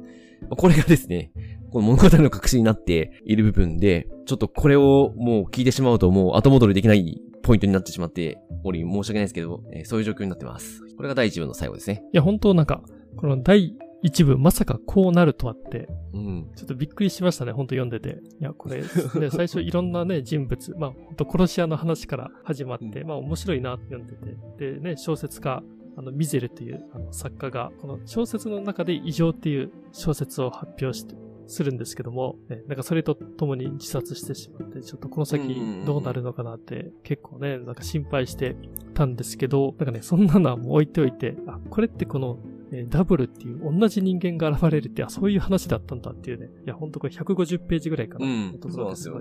[0.56, 1.32] これがですね、
[1.72, 10.82] この物語の核心になっている部分で、ちょっとこれをもう聞いてしまうともう後戻りできないポイントになってしまっており、申し訳ないですけど、えーそういう状況になってます。
[10.96, 12.04] これが第一部の最後ですね。
[12.12, 12.80] いや、本当なんか、
[13.16, 16.50] この第一部、まさかこうなるとはって、うん。
[16.54, 18.20] ちょっとびっくりしましたね、本当読んでて。
[18.40, 18.82] いや、これ、
[19.20, 24.72] ね、最初いろんなね、人物、まあ、本当殺し屋の話から始まって、まあ、面白いなって読んでて。
[24.74, 25.62] で、ね、小説家、
[25.96, 31.16] あの、ミゼルというあの作家が、この小説の中で異常っていう小説を発表して、
[31.48, 35.54] するんですけども、ね、なんかそれとともに自殺してしまって、ちょっとこの先
[35.86, 38.56] どうなるのかなって結構ね、なんか心配して
[38.94, 42.38] たんですけど、なんかね、そんなのはもう置いておいて、あ、これってこの
[42.72, 46.48] えーダブルっていう同じ人間が現れるって、あ、そういう話だったんだっていうね。
[46.64, 48.26] いや、ほんとこれ150ページぐらいかな。
[48.26, 49.20] うんそうなんですよ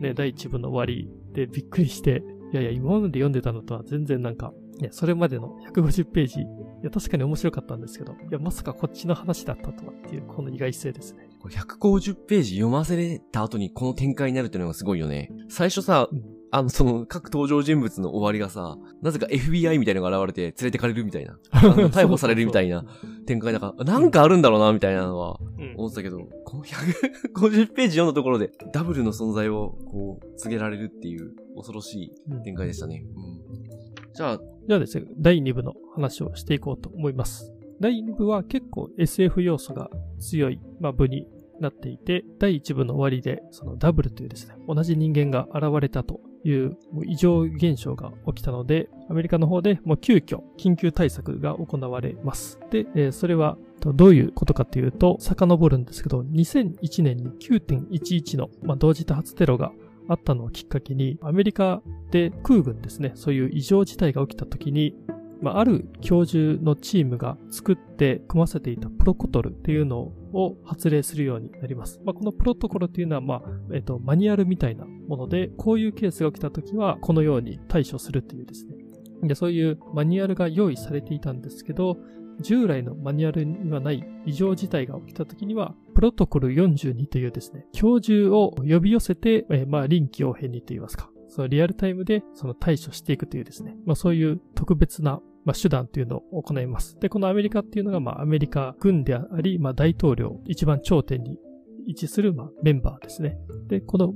[0.00, 6.44] ね、第一部の終わりでびっくりして、いやいや、今まで読んでたのとは全然なんか、ね、それまでの150ページ、い
[6.84, 11.28] や、確かに面白かったんですけど、いや、まさかこっちの話だったとはっていう、この意外性ですね。
[11.40, 15.30] これ150ページ読ませれた後にこの展開になるっていうのがすごいよね。
[15.48, 21.38] 最初さ、うんあの、その、各登場人物の終わりがさ、なぜか FBI みたいなのが現れて連れてかれるみたいな。
[21.88, 22.84] 逮捕されるみたいな
[23.26, 33.04] 展開だから、なんかあるんだろうな、みたいなのはうん思ってたけど、この150ページ読んだところで、ダブルの存在を、こう、告げられるっていう、恐ろしいうん展開でしたね。
[33.14, 34.14] うん。
[34.14, 37.52] じゃあ、じゃあですね、第2部の話をしていこうと思います。
[37.80, 41.26] 第2部は結構 SF 要素が強い、まあ、部に
[41.60, 52.58] なっていて、第1部の終わりで、そのダブルというですね、同じ人間が現れたという異常現象が起きたので、アメリカの方でもう急遽緊急対策が行われます。
[52.70, 59.72] で、えーそれはどういうことかというと、遡るんですけど、2001年に9.11の、まあ、同時多発テロが
[60.08, 64.96] あったのをきっかけに、アメリカで空軍ですね、そういう異常事態が起きた時に、
[65.40, 72.00] まあ、ある教授のチームが作って組ませていたプロコトルっていうのを発令するようになります。
[72.04, 78.76] まあ、このプロトコルっていうのは、まあ、えっ、と、マニュアルみたいなもので、こういうケースが起きた時は、このように対処するっていうですね。
[79.22, 81.98] で、そういうマニュアルが用意されていたんですけど、
[82.40, 96.98] 従来のマニュアルにはない異常事態が起きた時には、プロトコル42というですね、教授を呼び寄せて、えーまあ、臨機応変にと言いますか、そのリアルタイムでその対処していくというですね、まあ、そういう特別なまあ、手段というのを行います。
[97.00, 101.38] で、このアメリカっていうのが、まあ、アメリカ軍であり、まあ、大統領、一番頂点に
[101.86, 103.38] 位置する、まあ、メンバーですね。
[103.68, 104.14] で、この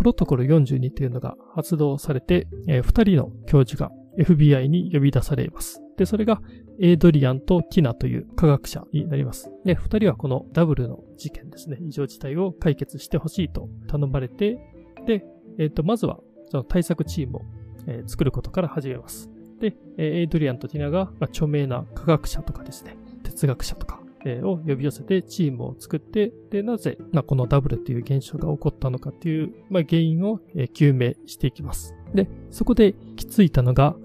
[0.00, 5.82] プロトコル42というのが発動されて、えー二人の教授が FBI に呼び出されます。
[5.98, 6.40] で、それが
[6.80, 9.50] エイドリアンとティナという科学者になります。
[9.66, 14.58] で、二人はこのダブルの事件ですね、異常事態を解決してほしいと頼まれて、
[15.06, 15.22] で、
[15.58, 16.18] えっ、と、まずは
[16.50, 17.42] その対策チームを、
[17.86, 19.30] えー作ることから始めます。
[19.60, 24.00] で、エイドリアンとティナが、著名な科学者とかですね、哲学者とか、
[24.42, 30.40] を呼び寄せてチームを作って、で、なぜ、まあ、このダブルっていう現象が起こったのかっていう、まあ、原因を、
[30.74, 31.94] 究明していきます。
[32.14, 33.96] で、そこで行き着いたのが、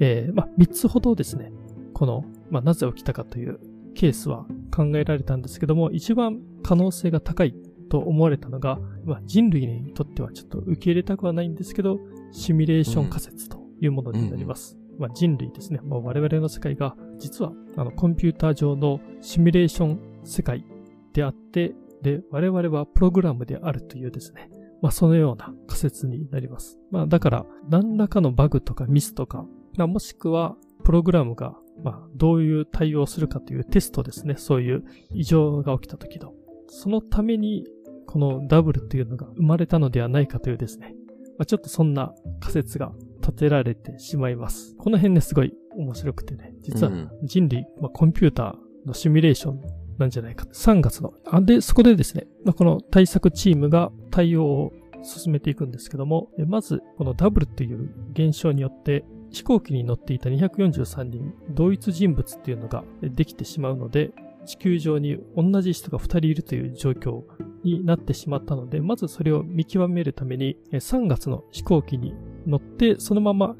[0.00, 1.52] えーまあ、3つほどですね、
[1.92, 3.58] この、まあ、なぜ起きたかという
[3.94, 7.54] ケースは考えられたんですけども、一番可能性が高い
[7.88, 11.98] と思われたのが、まあ、人類にとってはちょっと受け入れたくはないんですけど、
[12.32, 14.83] シミュレーション仮説というものになります。
[14.98, 20.64] まあ、人類ですね、まあ、我々の世界が実はあのコンピューター上のシミュレーション世界
[21.12, 24.50] であって、で、我々はプログラムであるというですね、
[24.82, 26.78] まあそのような仮説になります。
[26.90, 36.32] まあだから、何らかのバグとかミスとか、まあ、もしくはプログラムが、まあどういう対応するかというテストですね、そういう異常が起きた時の。
[36.68, 37.66] そのために、
[38.06, 40.94] このダブルというのが生まれたのではないかというですね、
[41.38, 42.92] まあ、ちょっとそんな仮説が
[43.24, 44.76] 立てられてしまいます。
[44.76, 49.62] この辺ね、すごい面白くてね、実は人類、まあ、コンピューターのシミュレーション
[49.98, 50.44] なんじゃないか。
[50.52, 51.14] 3月の。
[51.26, 64.12] あで、そこでですね、まあ、この対策チームが対応を進めていくんですけども、まず、このダブルという現象によって、飛行機に乗っていた243人、同一人物っていうのができてしまうので、
[64.44, 67.22] 地球上に同じ人が2人いるという状況
[67.62, 72.14] になってしまったので、まずそれを見極めるために、3月の飛行機に
[72.46, 73.56] 乗って、そのまま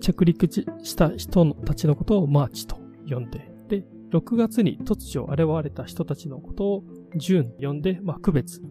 [0.00, 2.76] 着陸した人たちのことをマーチと
[3.08, 6.84] 呼んで、で、6月に突如現れた人たちのことを
[7.16, 8.62] ジューン呼んで、まあ、区別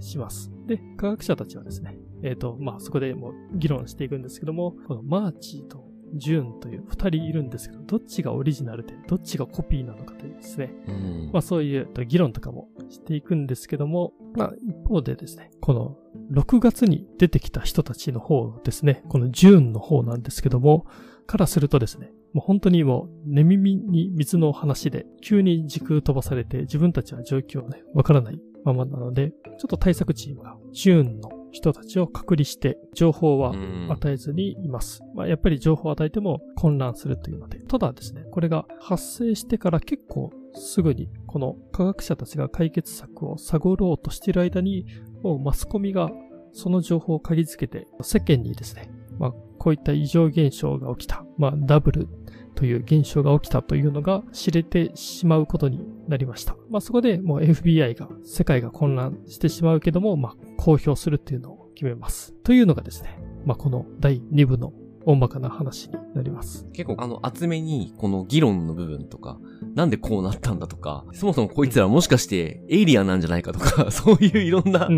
[0.00, 0.50] します。
[0.66, 15.96] で、科学者たちはですね、えっ、ー、と、まあ、そこでもう議論していくんですけども、このマーチとジューンという二人いるんですけど、どっちがオリジナルで、どっちがコピーなのかというですね、うん、まあそういう議論とかもしていくんですけども、まあ一方でですね、この
[16.30, 20.86] 6月に出てきた人たちの方ですね、このジューンの方なんですけども、
[21.26, 33.54] からするとですね、もう本当にもう寝耳に水の話で、急に時空飛ばされて自分たちは状況をね、わからないままなので、ちょっと対策チームがジューンの人たちを隔離して情報は
[33.88, 35.00] 与えずにいます。
[35.14, 37.60] まあ、やっぱり情報を与えても混乱するというので。
[37.60, 44.86] ただですね、これが発生してから結構すぐにこの科学者たちが解決策を探ろうとしている間に、
[45.22, 46.10] もうマスコミが
[46.52, 51.24] その情報を嗅ぎつけて世間にですね、まあ、こういった異常現象が起きた。
[51.36, 52.08] まあ、ダブル
[52.56, 56.56] という現象が起きたというのが知れてしまうことになりました。
[56.70, 62.32] まあそこでもう FBI が世界が混乱してしまうけども、まあ公表するっていうのを決めます。
[62.42, 64.72] というのがですね、まあこの第2部の
[65.06, 66.66] 大まかな話になります。
[66.72, 69.38] 結構あの厚めにこの議論の部分とか、
[69.76, 74.88] なんでこうなったんだとか、そもそもこいつらもしかしてエイリアンなんじゃないかとか、 そういういろんな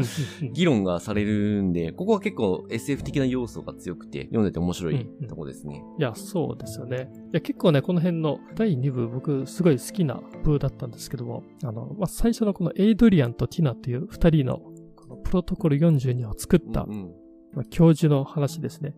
[0.55, 5.85] 議論がされるんで、ここは結構 SF 的な要素が強くて、読んでて面白いとこですね。
[5.99, 7.11] いや、そうですよね。
[7.27, 14.63] いや、結構ね、この辺の第2部、僕すごい好きな部だったんですけども、あの、まあ、最初のこのエイドリアンとティナっていう二人の
[14.97, 17.15] このプロトコル42を作った、うんうん、
[17.53, 18.95] まあ、教授の話ですね。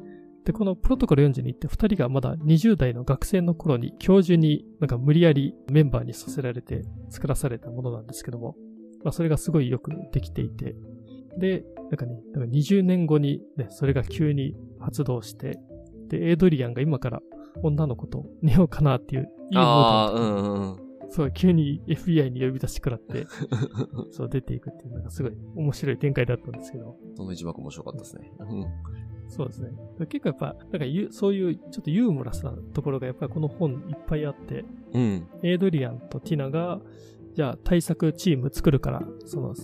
[0.51, 8.57] で、このプロトコル42って二人がまだ20代の学生の頃に教授になんか無理やりメンバーにさせられて作らされたものなんですけども、
[9.05, 10.75] まあそれがすごいよくできていて、
[11.39, 15.61] で、なんかね、なんか20年後にね、それが急に発動して、
[16.09, 17.21] で、エイドリアンが今から
[17.63, 20.90] 女の子と寝ようかなっていう、いいモードうんうん。
[21.11, 23.27] そう、急に FBI に呼び出しくらって、
[24.13, 26.97] そう出ていくっていうのがすごい面白い展開だったんですけど。
[27.15, 28.33] その一幕面白かったですね。
[29.29, 29.71] そうですね。
[30.09, 35.27] 結構やっぱ、なんかそういうちょっとユーモラスなところがやっぱりこの本いっぱいあって、うん。
[35.43, 36.81] エイドリアンとティナが、
[37.35, 39.55] じゃあ対策チーム作るから、その、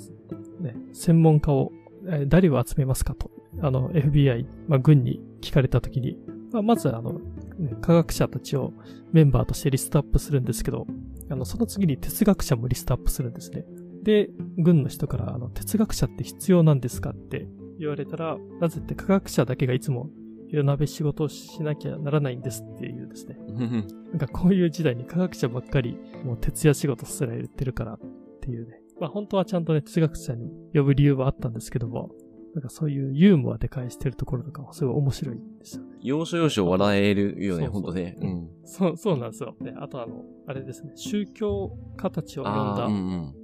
[0.60, 1.72] ね、専門家を、
[2.08, 3.30] え誰を集めますかと、
[3.60, 6.16] あの、FBI、まあ、軍に聞かれたときに、
[6.52, 7.14] まあ、まずあの、
[7.58, 8.72] ね、科学者たちを
[9.12, 10.86] メンバーとしてリストアップするんですけど、
[11.28, 13.64] あの、その次に哲学者もリストアップするんですね。
[14.02, 20.10] で、軍の人から、あの、哲学者って必要なんですかって言われたら、なぜって科学者だけがいつも
[20.48, 23.36] 夜鍋仕事をしなきゃならないんですっていうですね。
[24.10, 28.00] なんかこういう時代に科学者ばっかりもう徹夜仕事すら言ってるからっ
[28.40, 28.80] ていうね。
[29.00, 32.10] まあ本当はちゃんとね、哲学者に呼ぶ理由はあったんですけども、
[32.56, 35.90] なんかそういうユーモアで返してるところとかもすごい面白いんですよね。
[36.00, 38.16] 要所要所笑えるよね、本当ね。
[38.18, 38.48] うん。
[38.64, 39.54] そう、そうなんですよ。
[39.60, 43.34] で、あとあの、あれですね、宗教家たちを呼んだ、うんうん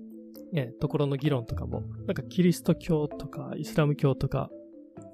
[0.50, 4.48] ね、ところの議論とかも、なんかキリスト教とかイスラム教とか、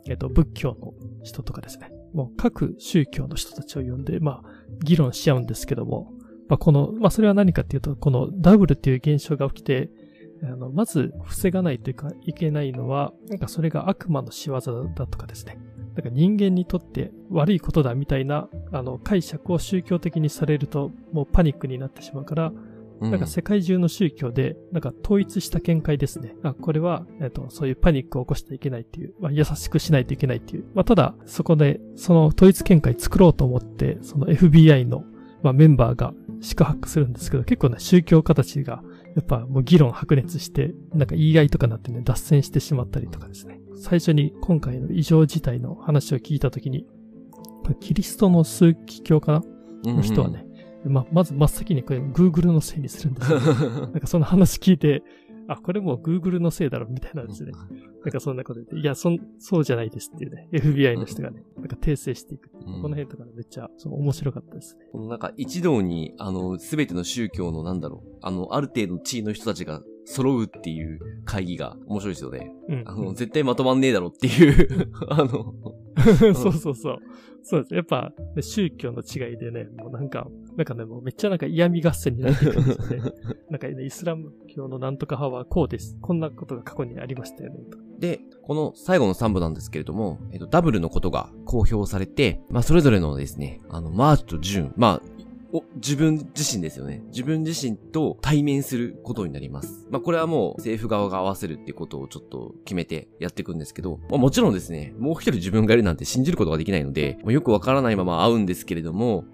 [0.07, 1.91] えっ、と、仏教の人とかですね。
[2.15, 4.49] もう各宗教の人たちを呼んで、まあ、
[4.85, 6.13] 議論し合うんですけども、
[6.49, 9.91] まあ、この、まあ、それは何かっていうと、このダブルっていう現象が起きて、
[10.43, 15.59] あの、まず防がないというか、いけないのは、なんかそれが悪魔の仕業だとかですね。
[15.95, 22.53] なんか人間にとって悪いことだみたいな、あの、解釈を宗教的にされると、もうパニックになってしまうから、
[23.01, 26.35] なんか世界中の宗教で、なんか統一した見解ですね。
[26.43, 30.65] あ、これは、えっと、そういうパニックを起こしてはいけないっていう、まあ、優しくしないといけないっていう。
[30.75, 35.05] まあ、ただ、そこで、その統一見解作ろうと思って、その FBI の、
[35.43, 38.83] まあ、メンバーが宿泊するんですけど、結構ね、宗教家たちが、
[39.19, 43.59] やっぱもう議論白熱して、なんか言い合いとかなってね、脱線してしまったりとかですね。
[43.75, 46.87] 最初に今回の異常事態の話を聞いたときに、
[47.81, 49.33] キリストの枢機教か
[49.85, 49.93] な？
[49.93, 50.47] の人はね、
[50.85, 53.41] ま、まず真っ先にこれ Google のせいにするんですよ。
[53.83, 55.03] なんかその話聞いて、
[55.49, 57.53] あ、これもう Google のせいだろ、みたいなんですね。
[57.53, 62.51] なんかそんなこと言って、いや、そん、そうじゃないですっていうね、FBI の人がね、なんか訂正していく。
[62.55, 64.87] うん、この辺とかめっちゃ、そう、面白かったですね。
[64.93, 72.53] このなんか一堂に、あの、すべての宗教のなんだろう、あの、ある程度の地位の人たちが揃うっていう会議が面白いですよね。
[72.69, 72.83] うん。
[72.87, 75.55] あの、絶対まとまんねえだろっていう あの
[76.35, 76.99] そうそうそう。
[77.43, 77.75] そうです。
[77.75, 80.27] やっぱ、宗教の違いでね、もうなんか、
[80.57, 83.13] なんかね、もうめっちゃなんか嫌味合戦になってくるんですよね。
[83.49, 85.97] なんかね、イスラム教のなんとか派はこうです。
[86.01, 87.61] こんなことが過去にありましたよね。
[87.99, 95.18] で、この最後の3部なんですけれども、えっと、ダブルのことが公表されて、まあ、それぞれのですね、あの、マーチとジュン、まあ、
[95.53, 97.03] お、自分自身ですよね。
[97.09, 99.87] 自分自身と対面することになります。
[99.91, 109.25] まあ、これはもう政府側が合わせるってことをちょっと決めてやっていくんですけど、まあ、もちろんですね、もう一人自分がいるなんて信じることができないので、まあ、よくわからないまま会うんですけれども、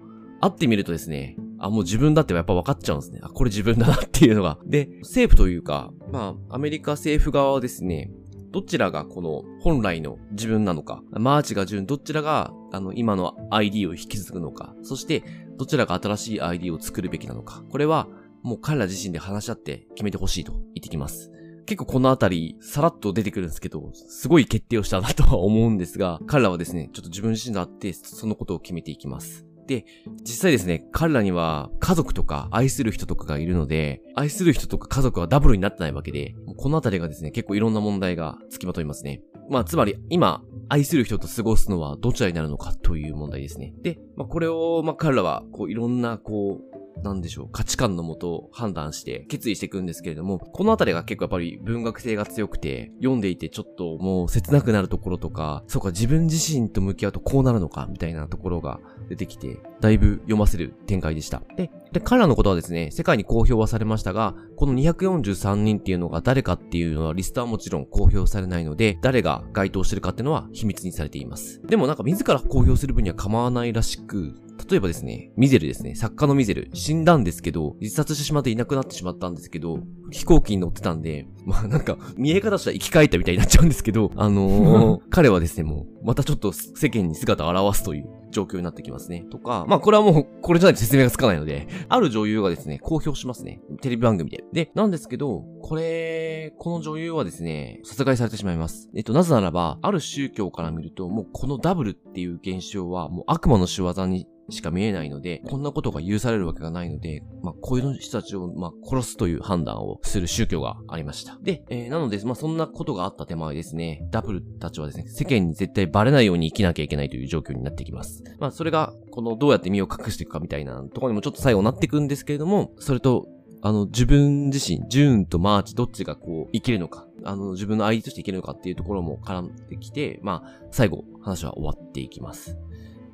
[0.41, 3.19] 会ってみるとですね、あ、もう自分だってやっぱ分かっちゃうんですね。
[3.21, 4.57] あ、これ自分だなっていうのが。
[4.65, 8.11] で、政府というか、まあ、アメリカ政府側はですね、
[8.55, 15.23] どちらがこの本来の自分なのか、マーチが順、どちらがあの今の ID を引き継ぐのか、そして
[15.57, 18.07] どちらが新しい ID を作るべきなのか、これは
[18.43, 21.31] もう彼ら自身で話し合って決めてほしいと言ってきます。
[21.65, 29.44] 結構このあたり、さらっと出てくるんですけど、すごい決定をしたなとは思うんですが、彼らはですね、ちょっと自分自身であって、そのことを決めていきます。
[29.67, 29.85] で、
[30.21, 39.21] 実際ですね、彼らには家族とか愛する人とかがいるので、愛する人とか家族はダブルになってないわけで、このあたりがですね、結構いろんな問題が付きまといますね。
[39.49, 43.73] まあ、つまり、今、愛する人と過ごすのはどちらになるのかという問題ですね。
[43.81, 58.79] で、まあ、これを、まあ、彼らは、こう、いろんな、こう、なんでしょう、価値観のもと判断して決意していくんですけれども、このあたりが結構やっぱり文学性が強くて、読んでいてちょっともう切なくなるところとか、そうか自分自身と向き合うとこうなるのか、みたいなところが
[59.09, 61.43] 出てきて、だいぶ読ませる展開でした。
[61.55, 71.61] で、で、彼らのことはですね、世界に公表はされましたが、この243人っていうのが誰かっていうのはリストはもちろん公表されないので、誰が該当してるかっていうのは秘密にされています。
[71.65, 74.35] でもなんか自ら公表する分には構わないらしく、
[74.69, 79.79] 例えばですね、ミゼルですね、作家のミゼル、死んだんですけど、自殺してしまっていなくなってしまったんですけど、
[80.11, 89.25] 飛行機に乗ってたんで、まあなんか、見え方したら生き返ったみたいになっちゃうんですけど、あのー、 彼はですね、もう、またちょっと世間に姿を現すという状況になってきますね。
[89.31, 93.61] とか、まあこれはもう、これじゃないと説明がつかないので、ある女優がですね、公表しますね。
[93.81, 94.43] テレビ番組で。
[94.53, 98.89] で、なんですけど、これ、この女優はですね、殺害されてしまいます。
[98.95, 111.37] えっと、なぜならば、ある宗教から見ると、もうこのダブルっていう現象は、もう悪魔の仕業にしか見えないので、こんなことが許されるわけがないので、まあ、こういう人たちを、まあ、殺すという判断をする宗教がありました。
[111.41, 118.23] で、えー、なので、まあ、そんなことがあった手前ですね、ダブルたちはですね、世間に絶対バレないように生きなきゃいけないという状況になってきます。
[118.39, 123.27] まあ、それが、この、どうやって身を隠していくかみたいなところにもちょっと最後なっていくんですけれども、それと、
[123.61, 132.57] あの、自分自身、ジューンとマーチ、どっちがこう、生きるのか、あの、自分の相手として生きるのかっていうところも絡んできて、まあ、最後、話は終わっていきます。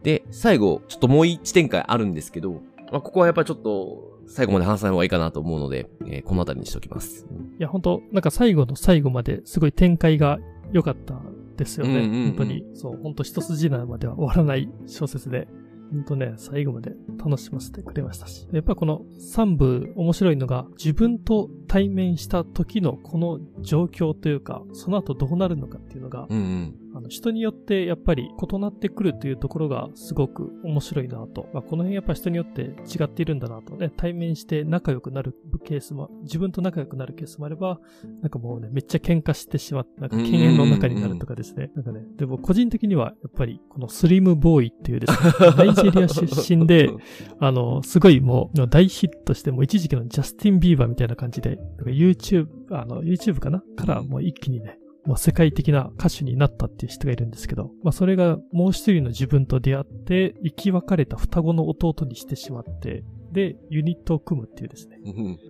[0.03, 2.61] で、最後、ちょっともう一展開あるんですけど、
[2.91, 7.27] まあ、ここはやっぱりちょっと、最後まで話さない方がいいかなと思うので、えー、この辺りにしておきます。
[7.59, 10.39] いや、本当なんか最後の最後まですごい展開が
[10.71, 11.21] 良かった
[11.57, 11.93] ですよね。
[11.93, 12.65] うんうんうん、本当に。
[12.73, 15.47] そう、本当一筋縄までは終わらない小説で。
[15.91, 18.47] 本当ね、最後まで楽しませてくれましたし。
[18.53, 31.47] やっぱこの3部面白いのが、自分と対面した時のこの状況というか、その後どうなるのかっていうのが、うんうんあの人によってやっぱり異なってくるというところがすごく面白いなと。
[31.53, 37.79] まあ、この辺やっぱ人によって違っているんだなとね、対面して仲良くなるケースも、自分と仲良くなるケースもあれば、
[38.21, 41.71] なんかもうね、めっちゃ喧嘩してしまって、なんか犬猿の中になるとかですね。
[41.75, 46.89] なんかね、でも個人的にはやっぱりこのスリムボーイっていうですね、 ナイジェリア出身で、
[47.39, 53.63] あの、すごいもう大ヒットして、もう一時期のジャスティン・ビーバーみたいな感じで、YouTube、あの、YouTube かな？
[53.75, 64.99] からもう一気にね、まあ、世界的な歌手になったっていう人がいるんですけど、まあ、それがもう一人の自分と出会って、生き別れた双子の弟にしてしまって、で、ユニットを組むっていうですね。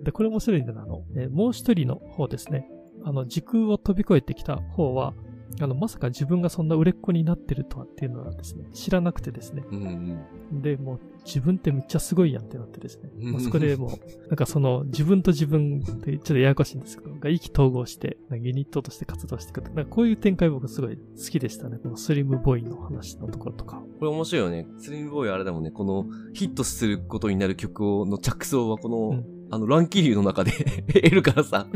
[0.04, 2.70] で、これ面白いんだな、あの、えー、もう一人の方ですね。
[3.04, 5.14] あの、時空を飛び越えてきた方は、
[5.60, 9.64] あの、まさか自分がそんな売れっ子になってるとはっていうのはですね、知らなくてですね。
[9.70, 10.18] うん
[10.54, 13.10] うん、で、もう自分ってめっちゃすごいやんってなってですね。
[13.32, 19.62] まあ、そこでもう、なんかその自分と自分ってちょっとややこしいんですけど、が意気統合して、ユニットとして活動していく。
[19.62, 21.78] なんかこういう展開僕すごい好きでしたね。
[21.82, 23.84] このスリムボーイの話のところとか。
[24.00, 24.68] これ面白いよね。
[24.78, 25.72] スリムボーイあれだもんね。
[25.72, 30.52] このヒットすることになる曲の着想はこの、うんあの、乱気流の中で
[30.88, 31.68] 得るからさ。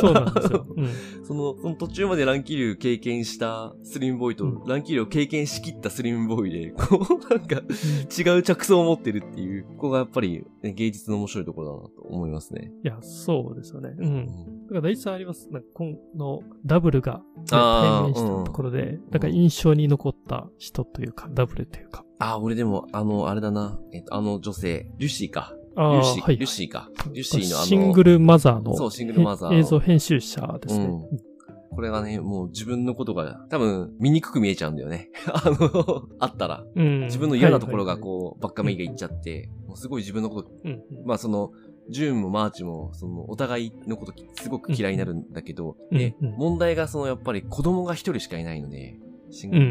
[0.00, 0.64] そうなんですよ。
[0.76, 0.86] うん。
[1.24, 12.70] その、その途中まで乱気流経験したスリムボーイと、うん乱気流を経験しきったスリムボーイで、こう、なんか、違う着想を持ってるっていう、ここがやっぱり、ね、芸術の面白いところだなと思いますね。
[12.84, 13.94] いや、そうですよね。
[13.98, 14.02] う。
[14.02, 14.26] うんん。
[14.26, 15.48] だから大体あります。
[15.50, 15.84] なんかこ
[16.14, 22.04] のダブルが、ね、対面したところで、なんか印象に残った人というか、ダブルというか。
[22.20, 23.80] あ、俺でも、あの、あれだな。
[23.92, 25.56] えっと、あの女性、リュシーか。
[25.76, 26.46] ああ、はい。
[26.46, 26.90] シーか。
[27.12, 30.84] リュシーのあの、シングルマザーの、そうシングルマザーへ映像編集者ですね。
[30.84, 31.32] うん
[31.74, 35.08] これがね、もう自分のことが、多分、見にくく見えちゃうんだよね。
[35.32, 36.64] あの、あったら。
[36.74, 41.50] うん自分の嫌なところがう、こう、ばっか目がいっちゃって、もうすごい自分のこと、うんうんまあその、
[41.88, 48.98] ジューンもマーチも、その、お互いのことすごく嫌いになるんだけど、で、うんうん問題がその、やっぱり子供が一人しかいないので、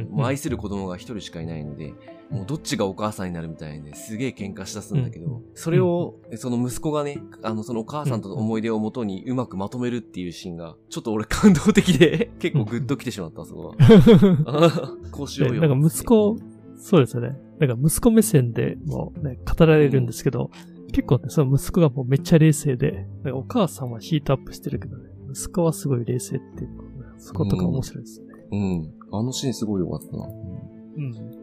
[0.09, 1.93] もう愛する子供が一人しかいないので、
[2.31, 13.75] もうどっちがお母さんになるみたいで、すげえ喧嘩しだすんだけど、うんそれを、その息子がね、あの、そのお母さんとの思い出をもとにうまくまとめるっていうシーンが、ちょっと俺感動的で、 結構グッと来てしまった、そこは。
[14.47, 15.61] あこうしようよ。
[15.61, 16.37] でなんか息子、
[16.77, 17.37] そうですよね。
[17.59, 20.49] なんか息子目線でもね、語られるんですけど、
[20.93, 26.69] 結構ね、その息子がもうめっちゃ冷静で、なんかお母さんはヒートアップしてるけどね、息子はすごい冷静っていう
[27.17, 28.27] そことか面白いですね。
[28.51, 28.93] うん。
[29.11, 30.27] あのシーンすごい良かったな。
[30.27, 31.40] うん。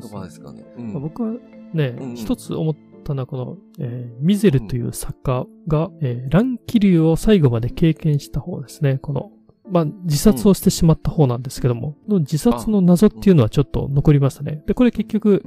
[0.00, 0.64] とかですかね。
[0.76, 1.32] うんまあ僕は
[1.72, 8.98] ね、うんうん一つ思ったのはこの、えーミゼルという作家が、えー乱気流を最後まで経験した方ですね。
[8.98, 9.30] この、
[9.70, 14.62] まあ、自殺をしてしまった方なんですけども、の自殺の謎っていうのはちょっと残りましたね。
[14.66, 15.42] で、これ結局、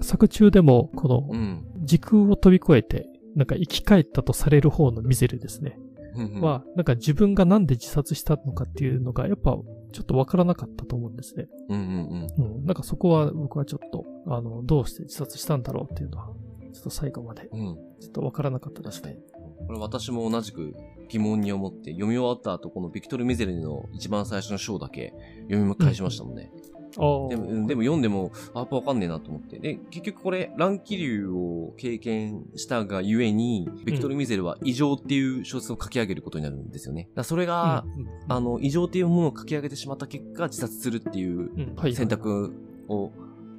[0.00, 1.64] 作中でも、このう、ん。
[1.84, 5.78] 時空を飛び越えて、なんか生き返ったとされる方のミゼルですね。
[6.14, 9.58] うん、は、なんか自分がなんで自殺したのかっていうのが、やっぱ
[9.92, 11.48] ちょっとわからなかったと思うんですね。
[11.68, 12.54] うんうんうん。
[12.56, 12.66] うん。
[12.66, 16.26] なんかそこは僕はちょっと、あの、どうして自殺したんだろうっていうのは、
[16.72, 17.76] ちょっと最後まで、うん。
[18.00, 19.18] ちょっとわからなかったですね。。
[19.66, 20.74] これ私も同じく
[21.08, 25.12] 疑問に思って、読み終わった後、このビクトル・ミゼルの一番最初の章だけ
[25.48, 26.52] 読み返しましたもんね。
[26.96, 29.58] でもうんでも読んでも、あやっぱわかんねえなと思って。
[29.58, 37.08] で、結局これ、乱気流を経験したがゆえに、ビクトル・ミゼルは異常っていう小説を書き上げることになるんですよね。
[37.14, 41.50] だそれが、うん、うんあの、異常っていうものを書き上げてしまった結果、自殺するっていう。
[41.94, 42.54] 選択
[42.88, 43.12] を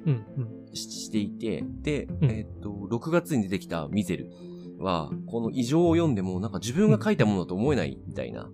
[0.04, 0.74] うん、うん。
[0.74, 4.30] ししていて、で、うんえっ、と、6月に出てきたミゼル
[4.78, 8.50] は、この異常を読んでも、なんか自分が書いたものだと思えないみたいな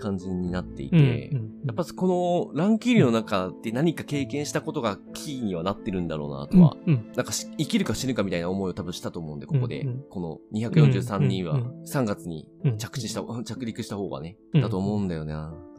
[0.00, 1.30] 感じになっていて。
[1.66, 6.76] やっぱこの乱気流の中で何か経験したことがキーにはなってるんだろうなとは。
[7.14, 15.34] なんかし生きるか死ぬかみたいな思いを多分したと思うんで、ここで、この243人はうんうん3月にうん着地した、着陸した方がね、うんだと思うんだよね。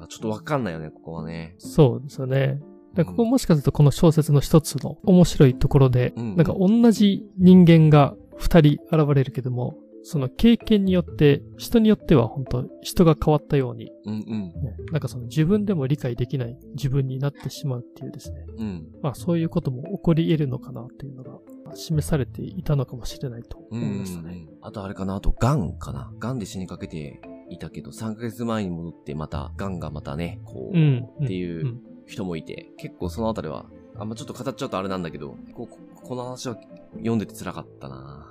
[0.08, 1.56] ちょっとわかんないよね、ここはね。
[1.58, 2.62] そうですよね。
[2.96, 14.64] でここもしかするとこの小説の一つの面白いところで、うんなんか同じ人間が二人現れるけども、その経験によって、人によっては本当人が変わったように、うんうん。
[14.64, 18.46] ねなんかその自分でも理解できない自分になってしまうっていうですね。
[18.58, 18.88] うん。
[19.02, 21.40] まあそういうことも起こり得るのかなっていうのが
[21.76, 24.48] 示されていたのかもしれないとうん思いましたね。
[24.62, 26.12] あとあれかな、あと、癌かな。
[26.20, 31.08] 癌で死にかけていたけど、3ヶ月前に戻ってまた、癌がまたね、こう、うん。
[31.24, 36.58] っていううん人もいて、結構そのあたりは、あんまちょっと語っちゃうとあれなんだけど、こここの話は
[36.96, 38.31] 読んでて辛かったな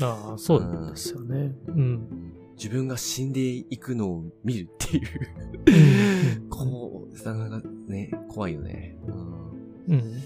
[0.00, 1.54] ああ、そうですよね。
[1.68, 2.34] うん。
[2.56, 8.96] 自分が死んでいくのを見るっていううん こう、なかなかね、怖いよね。
[9.06, 9.44] うん
[9.88, 10.22] うん。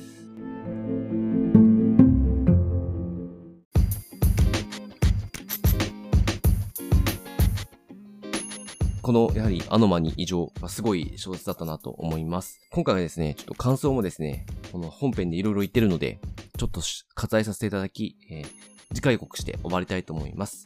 [9.03, 12.61] この、やはり、アノマに異常はすごい小説だったなと思います。
[12.71, 16.21] 今回はですね、ちょっと感想もですね、この本編でいろいろ言ってるので、
[16.59, 20.65] ちょっとし割愛させていただき、えー次回告して終わりたいと思います。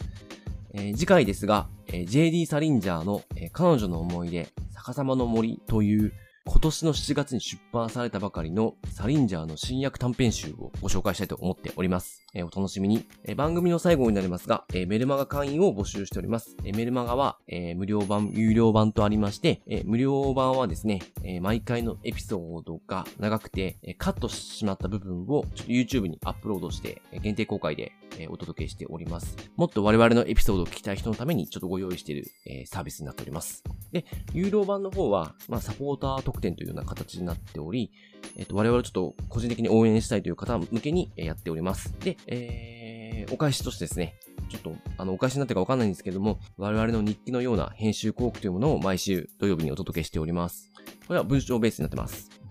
[0.74, 6.12] えー次回ですが、えー JD サリンジャーの、えー彼女の思い出、逆さまの森という、
[6.44, 12.24] 今年の7月に出版されたばかりのサリンジャーの新訳短編集をご紹介したいと思っております。
[12.34, 16.56] えーお楽しみに、えー番組の最後になりますが、えーメルマガ会員を募集しております。
[16.64, 29.36] えメルマガは、え無料版、有料版とありまして、え無料版はですね、え毎回のエピソードが長くて、えカットしてしまった部分を YouTube にアップロードして、え限定公開で、えお届けしております。
[29.56, 33.62] もっと我々のエピソードを聞きたい人のためにちょっとご用意している、えサービスになっております。
[33.92, 37.92] で、有料版の方は、まあ、サポーター特典というような形になっており、
[38.36, 41.94] えっ、と、我々ちょっと個人的に応援したいという方向けにやっております。
[42.00, 44.14] で、えー、お返しとしてですね、
[44.48, 50.70] ちょっと、あの、お返しになってるかわかんないんですけども、我々の日記のような編集広告というものを毎週土曜日にお届けしております。
[51.06, 52.41] これは文章ベースになってます。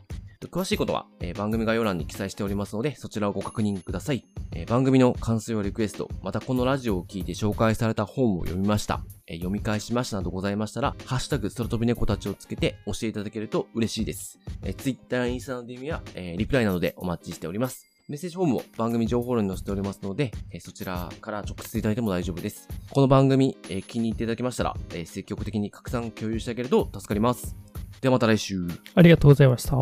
[0.48, 4.26] 詳しいことは、えー、番組概要欄に記載しておりますので、そちらをご確認ください。
[4.54, 14.40] えー、番組の感想やリクエスト、またこのラジオを聞いて紹介された本を読みました、えー、読み返しましたなどございましたら、ハッシュタグ空飛び猫たちをつけて教えていただけると嬉しいです。
[14.64, 17.92] えー、Twitter、インスタの DM や、え、リプライなどでお待ちしております。
[18.10, 22.68] メッセージフォームも番組情報欄に載せておりますので、えそちらから直接いただいても大丈夫です。
[22.90, 27.56] この番組、え気に入っていただけましたら、え積極的に拡散共有してあげると助かります。
[28.02, 28.68] ではまた来週。
[28.96, 29.78] ありがとうございました。